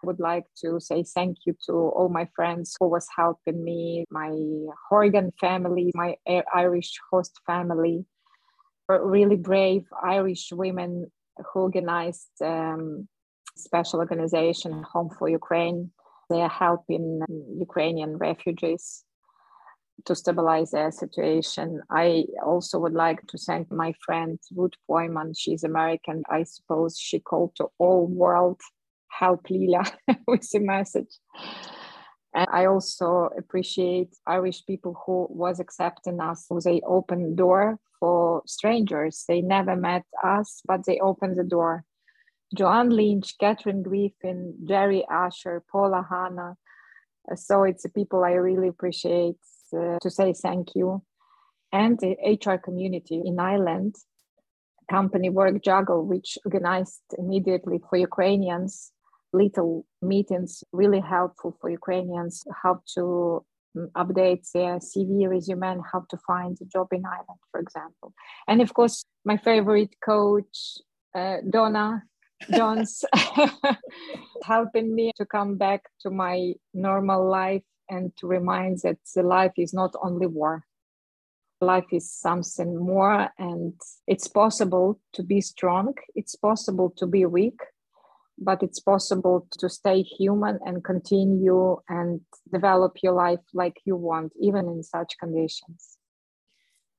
would 0.07 0.20
like 0.20 0.46
to 0.62 0.68
say 0.88 1.02
thank 1.02 1.38
you 1.46 1.55
to 1.66 1.72
all 1.96 2.09
my 2.09 2.26
friends 2.36 2.76
who 2.78 2.88
was 2.88 3.07
helping 3.20 3.64
me, 3.64 4.05
my 4.11 4.32
Horgan 4.88 5.32
family, 5.40 5.90
my 5.94 6.11
Irish 6.55 6.92
host 7.11 7.34
family, 7.46 8.05
really 8.88 9.36
brave 9.36 9.84
Irish 10.02 10.44
women 10.52 11.11
who 11.46 11.61
organized 11.68 12.30
um, 12.42 13.09
special 13.57 13.98
organization 14.00 14.84
Home 14.92 15.11
for 15.18 15.28
Ukraine. 15.28 15.90
They 16.30 16.40
are 16.40 16.57
helping 16.66 17.07
Ukrainian 17.68 18.12
refugees 18.16 19.05
to 20.07 20.14
stabilize 20.14 20.70
their 20.72 20.90
situation. 20.90 21.82
I 21.90 22.24
also 22.44 22.78
would 22.78 22.94
like 22.94 23.26
to 23.28 23.38
thank 23.38 23.70
my 23.70 23.94
friend 24.05 24.38
Ruth 24.55 24.76
Poyman. 24.88 25.34
She's 25.36 25.64
American. 25.64 26.22
I 26.28 26.42
suppose 26.44 26.98
she 26.98 27.20
called 27.20 27.52
to 27.57 27.68
all 27.78 28.07
world 28.07 28.61
help 29.18 29.48
Lila 29.50 29.84
with 30.26 30.48
the 30.50 30.60
message. 30.60 31.18
And 32.34 32.48
I 32.50 32.66
also 32.66 33.30
appreciate 33.38 34.08
Irish 34.26 34.66
people 34.66 35.00
who 35.06 35.28
was 35.30 35.60
accepting 35.60 36.20
us. 36.20 36.46
So 36.48 36.58
they 36.62 36.80
opened 36.84 37.36
door 37.36 37.78
for 38.00 38.42
strangers. 38.46 39.24
They 39.28 39.40
never 39.40 39.76
met 39.76 40.02
us, 40.22 40.60
but 40.66 40.84
they 40.84 40.98
opened 40.98 41.38
the 41.38 41.44
door. 41.44 41.84
Joanne 42.54 42.90
Lynch, 42.90 43.34
Catherine 43.38 43.82
Griffin, 43.82 44.54
Jerry 44.64 45.04
Asher, 45.08 45.62
Paula 45.70 46.04
Hanna. 46.08 46.56
So 47.36 47.62
it's 47.62 47.84
the 47.84 47.88
people 47.88 48.24
I 48.24 48.32
really 48.32 48.68
appreciate 48.68 49.38
uh, 49.72 49.98
to 50.02 50.10
say 50.10 50.32
thank 50.32 50.74
you. 50.74 51.02
And 51.72 51.98
the 51.98 52.16
HR 52.22 52.58
community 52.58 53.22
in 53.24 53.38
Ireland, 53.38 53.94
company 54.90 55.30
Work 55.30 55.62
Juggle, 55.62 56.04
which 56.04 56.36
organized 56.44 57.00
immediately 57.16 57.80
for 57.88 57.96
Ukrainians 57.96 58.92
little 59.35 59.85
meetings 60.01 60.62
really 60.72 61.01
helpful 61.01 61.57
for 61.61 61.68
Ukrainians 61.68 62.45
how 62.62 62.80
to 62.95 63.45
mm, 63.76 63.91
update 64.03 64.45
their 64.53 64.78
CV 64.78 65.28
resume 65.28 65.64
and 65.64 65.82
how 65.93 66.05
to 66.11 66.16
find 66.26 66.57
a 66.61 66.64
job 66.64 66.89
in 66.93 67.05
Ireland, 67.05 67.41
for 67.51 67.61
example. 67.61 68.14
And 68.49 68.62
of 68.62 68.72
course, 68.72 69.05
my 69.24 69.37
favorite 69.37 69.95
coach, 70.05 70.78
uh, 71.14 71.39
Dawna 71.53 72.03
Jones, 72.57 73.05
helping 74.45 74.95
me 74.95 75.12
to 75.16 75.26
come 75.26 75.57
back 75.57 75.82
to 76.03 76.11
my 76.11 76.55
normal 76.72 77.28
life 77.28 77.62
and 77.89 78.16
to 78.18 78.26
remind 78.26 78.78
that 78.85 78.99
the 79.14 79.22
life 79.22 79.53
is 79.59 79.74
not 79.74 79.95
only 80.03 80.26
war. 80.26 80.64
Life 81.61 81.91
is 81.93 82.12
something 82.12 82.76
more, 82.76 83.30
and 83.39 83.74
it's 84.07 84.28
possible 84.28 85.01
to 85.14 85.22
be 85.22 85.41
strong. 85.41 85.95
It's 86.14 86.37
possible 86.37 86.93
to 86.99 87.07
be 87.07 87.24
weak, 87.24 87.59
but 88.39 88.62
it's 88.62 88.80
possible 88.80 89.47
to 89.59 89.68
stay 89.68 90.03
human 90.03 90.59
and 90.64 90.82
continue 90.85 91.76
and 91.89 92.20
develop 92.53 92.97
your 93.03 93.12
life 93.12 93.41
like 93.53 93.76
you 93.85 93.97
want, 93.97 94.32
even 94.41 94.66
in 94.66 94.82
such 94.82 95.16
conditions. 95.18 95.99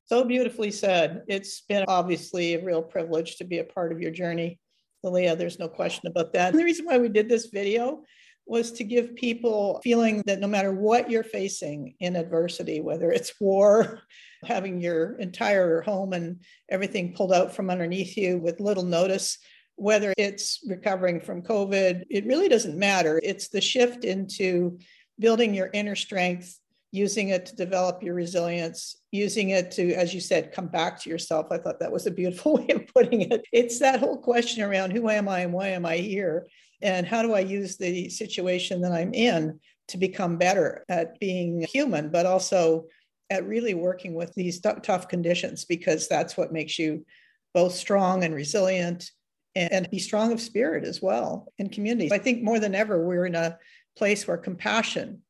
So 0.05 0.23
beautifully 0.23 0.71
said. 0.71 1.23
It's 1.27 1.61
been 1.61 1.85
obviously 1.87 2.53
a 2.53 2.63
real 2.63 2.81
privilege 2.81 3.37
to 3.37 3.43
be 3.43 3.59
a 3.59 3.63
part 3.63 3.91
of 3.91 3.99
your 3.99 4.11
journey, 4.11 4.59
Liliya. 5.03 5.37
There's 5.37 5.59
no 5.59 5.67
question 5.67 6.07
about 6.07 6.33
that. 6.33 6.51
And 6.51 6.59
the 6.59 6.63
reason 6.63 6.85
why 6.85 6.99
we 6.99 7.09
did 7.09 7.27
this 7.27 7.47
video 7.47 8.03
was 8.45 8.71
to 8.73 8.83
give 8.83 9.15
people 9.15 9.81
feeling 9.83 10.21
that 10.27 10.39
no 10.39 10.47
matter 10.47 10.71
what 10.71 11.09
you're 11.09 11.23
facing 11.23 11.95
in 11.99 12.15
adversity, 12.15 12.79
whether 12.79 13.11
it's 13.11 13.33
war, 13.41 14.01
having 14.43 14.79
your 14.79 15.17
entire 15.17 15.81
home 15.81 16.13
and 16.13 16.41
everything 16.69 17.15
pulled 17.15 17.33
out 17.33 17.55
from 17.55 17.71
underneath 17.71 18.15
you 18.15 18.37
with 18.37 18.59
little 18.59 18.83
notice, 18.83 19.39
whether 19.75 20.13
it's 20.17 20.59
recovering 20.67 21.19
from 21.19 21.41
COVID, 21.41 22.05
it 22.09 22.25
really 22.25 22.47
doesn't 22.49 22.77
matter. 22.77 23.19
It's 23.23 23.49
the 23.49 23.61
shift 23.61 24.05
into 24.05 24.79
building 25.19 25.53
your 25.53 25.69
inner 25.73 25.95
strength, 25.95 26.59
using 26.91 27.29
it 27.29 27.45
to 27.47 27.55
develop 27.55 28.01
your 28.01 28.15
resilience, 28.15 29.01
using 29.11 29.49
it 29.49 29.71
to, 29.71 29.93
as 29.93 30.13
you 30.13 30.21
said, 30.21 30.53
come 30.53 30.67
back 30.67 31.01
to 31.01 31.09
yourself. 31.09 31.47
I 31.51 31.57
thought 31.57 31.79
that 31.79 31.91
was 31.91 32.07
a 32.07 32.11
beautiful 32.11 32.53
way 32.57 32.67
of 32.69 32.87
putting 32.87 33.21
it. 33.21 33.45
It's 33.51 33.79
that 33.79 33.99
whole 33.99 34.17
question 34.17 34.63
around 34.63 34.91
who 34.91 35.09
am 35.09 35.27
I 35.27 35.41
and 35.41 35.53
why 35.53 35.69
am 35.69 35.85
I 35.85 35.97
here? 35.97 36.47
And 36.81 37.05
how 37.05 37.21
do 37.21 37.33
I 37.33 37.39
use 37.39 37.77
the 37.77 38.09
situation 38.09 38.81
that 38.81 38.91
I'm 38.91 39.13
in 39.13 39.59
to 39.89 39.97
become 39.97 40.37
better 40.37 40.83
at 40.89 41.19
being 41.19 41.61
human, 41.61 42.09
but 42.09 42.25
also 42.25 42.85
at 43.29 43.47
really 43.47 43.73
working 43.73 44.13
with 44.13 44.33
these 44.35 44.59
t- 44.61 44.69
tough 44.83 45.07
conditions, 45.07 45.65
because 45.65 46.07
that's 46.07 46.37
what 46.37 46.53
makes 46.53 46.77
you 46.79 47.05
both 47.53 47.73
strong 47.73 48.23
and 48.23 48.33
resilient 48.33 49.11
and 49.55 49.89
be 49.89 49.99
strong 49.99 50.31
of 50.33 50.41
spirit 50.41 50.83
as 50.83 51.01
well 51.01 51.51
in 51.57 51.69
communities. 51.69 52.11
I 52.11 52.17
think 52.17 52.43
more 52.43 52.59
than 52.59 52.75
ever, 52.75 53.05
we're 53.05 53.25
in 53.25 53.35
a 53.35 53.57
place 53.97 54.27
where 54.27 54.37
compassion 54.37 55.21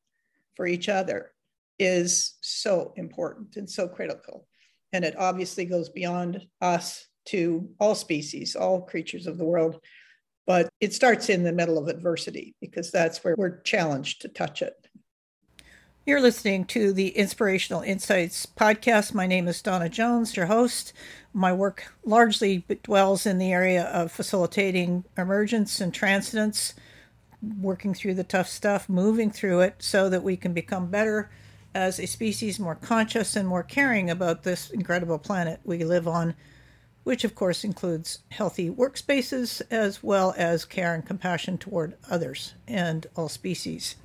for 0.56 0.66
each 0.66 0.90
other 0.90 1.32
is 1.78 2.36
so 2.42 2.94
important 2.96 3.56
and 3.58 3.70
so 3.70 3.88
critical. 3.88 4.48
And 4.94 5.06
it 5.06 5.16
obviously 5.18 5.66
goes 5.66 5.90
beyond 5.90 6.48
us 6.62 7.06
to 7.26 7.70
all 7.80 7.96
species, 7.96 8.56
all 8.56 8.82
creatures 8.82 9.28
of 9.28 9.38
the 9.38 9.46
world. 9.46 9.80
But 10.48 10.70
it 10.80 10.94
starts 10.94 11.30
in 11.30 11.44
the 11.44 11.52
middle 11.52 11.78
of 11.78 11.88
adversity 11.88 12.56
because 12.62 12.92
that's 12.92 13.24
where 13.24 13.36
we're 13.38 13.62
challenged 13.62 14.22
to 14.22 14.28
touch 14.28 14.62
it. 14.62 14.74
You're 16.08 16.22
listening 16.22 16.66
to 16.66 16.94
the 16.94 17.08
Inspirational 17.18 17.82
Insights 17.82 18.46
podcast. 18.46 19.16
My 19.16 19.26
name 19.26 19.48
is 19.48 19.64
Dawna 19.64 19.90
Jones, 19.90 20.38
your 20.38 20.46
host. 20.46 20.94
My 21.34 21.52
work 21.52 21.92
largely 22.04 22.64
dwells 22.84 23.26
in 23.26 23.40
the 23.40 23.52
area 23.52 23.86
of 23.86 24.12
facilitating 24.12 25.06
emergence 25.18 25.82
and 25.82 25.92
transcendence, 25.92 26.76
working 27.60 27.96
through 27.96 28.14
the 28.14 28.24
tough 28.24 28.48
stuff, 28.48 28.88
moving 28.88 29.32
through 29.32 29.62
it 29.62 29.78
so 29.80 30.08
that 30.08 30.22
we 30.22 30.38
can 30.38 30.54
become 30.54 30.92
better 30.92 31.32
as 31.74 32.00
a 32.00 32.06
species, 32.06 32.60
more 32.60 32.76
conscious 32.76 33.36
and 33.36 33.48
more 33.48 33.64
caring 33.64 34.08
about 34.08 34.44
this 34.44 34.70
incredible 34.70 35.18
planet 35.18 35.60
we 35.64 35.84
live 35.84 36.08
on, 36.08 36.36
which 37.04 37.24
of 37.24 37.34
course 37.34 37.64
includes 37.64 38.20
healthy 38.30 38.70
workspaces 38.70 39.60
as 39.72 40.04
well 40.04 40.36
as 40.38 40.66
care 40.66 40.94
and 40.94 41.08
compassion 41.08 41.58
toward 41.58 41.96
others 42.12 42.54
and 42.68 43.08
all 43.16 43.28
species. 43.28 43.96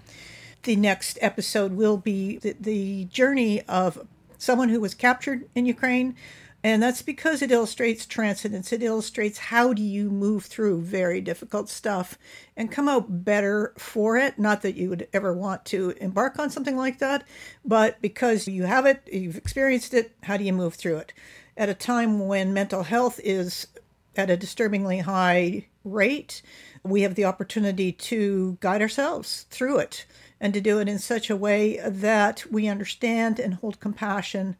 The 0.63 0.77
next 0.77 1.19
episode 1.21 1.73
will 1.73 1.97
be 1.97 2.39
the, 2.39 2.55
the 2.59 3.05
journey 3.07 3.63
of 3.63 4.07
someone 4.39 4.69
who 4.69 4.81
was 4.81 4.95
captured 4.95 5.49
in 5.55 5.67
Ukraine 5.67 6.15
and 6.63 6.83
that's 6.83 7.01
because 7.01 7.41
it 7.41 7.51
illustrates 7.51 8.05
transcendence. 8.05 8.73
It 8.73 8.83
illustrates 8.83 9.39
how 9.39 9.73
do 9.73 9.83
you 9.83 10.11
move 10.11 10.45
through 10.45 10.83
very 10.83 11.21
difficult 11.23 11.71
stuff 11.71 12.19
and 12.55 12.71
come 12.71 12.87
out 12.87 13.25
better 13.25 13.73
for 13.79 14.19
it. 14.19 14.39
Not 14.39 14.61
that 14.63 14.77
you 14.77 14.91
would 14.91 15.09
ever 15.15 15.33
want 15.33 15.65
to 15.67 15.91
embark 16.01 16.39
on 16.39 16.51
something 16.51 16.77
like 16.77 16.99
that, 16.99 17.25
but 17.65 18.01
because 18.03 18.47
you 18.47 18.65
have 18.65 18.85
it, 18.85 19.03
you've 19.11 19.39
experienced 19.39 19.95
it, 19.95 20.13
how 20.25 20.37
do 20.37 20.45
you 20.45 20.53
move 20.53 20.75
through 20.75 20.99
it? 20.99 21.15
At 21.57 21.71
a 21.71 21.75
time 21.75 22.27
when 22.27 22.53
mental 22.53 22.83
health 22.83 23.21
is 23.25 23.67
at 24.15 24.29
a 24.29 24.37
disturbingly 24.37 24.99
high 24.99 25.67
rate, 25.83 26.43
we 26.83 27.03
have 27.03 27.15
the 27.15 27.25
opportunity 27.25 27.91
to 27.91 28.59
guide 28.61 28.83
ourselves 28.83 29.47
through 29.51 29.79
it 29.79 30.05
and 30.41 30.55
to 30.55 30.61
do 30.61 30.81
it 30.81 30.89
in 30.89 30.99
such 30.99 31.29
a 31.29 31.37
way 31.37 31.79
that 31.87 32.45
we 32.51 32.67
understand 32.67 33.39
and 33.39 33.55
hold 33.55 33.81
compassion 33.81 34.57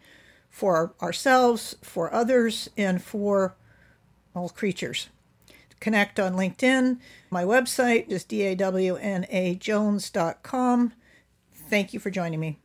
for 0.49 0.95
ourselves, 1.01 1.77
for 1.81 2.13
others, 2.13 2.69
and 2.77 3.03
for 3.03 3.55
all 4.35 4.49
creatures. 4.49 5.09
Connect 5.81 6.19
on 6.21 6.35
LinkedIn. 6.35 6.99
My 7.31 7.45
website 7.45 8.09
is 8.09 8.25
dawnajones.com. 8.25 10.93
Thank 11.55 11.95
you 11.95 12.01
for 12.01 12.11
joining 12.11 12.41
me. 12.41 12.59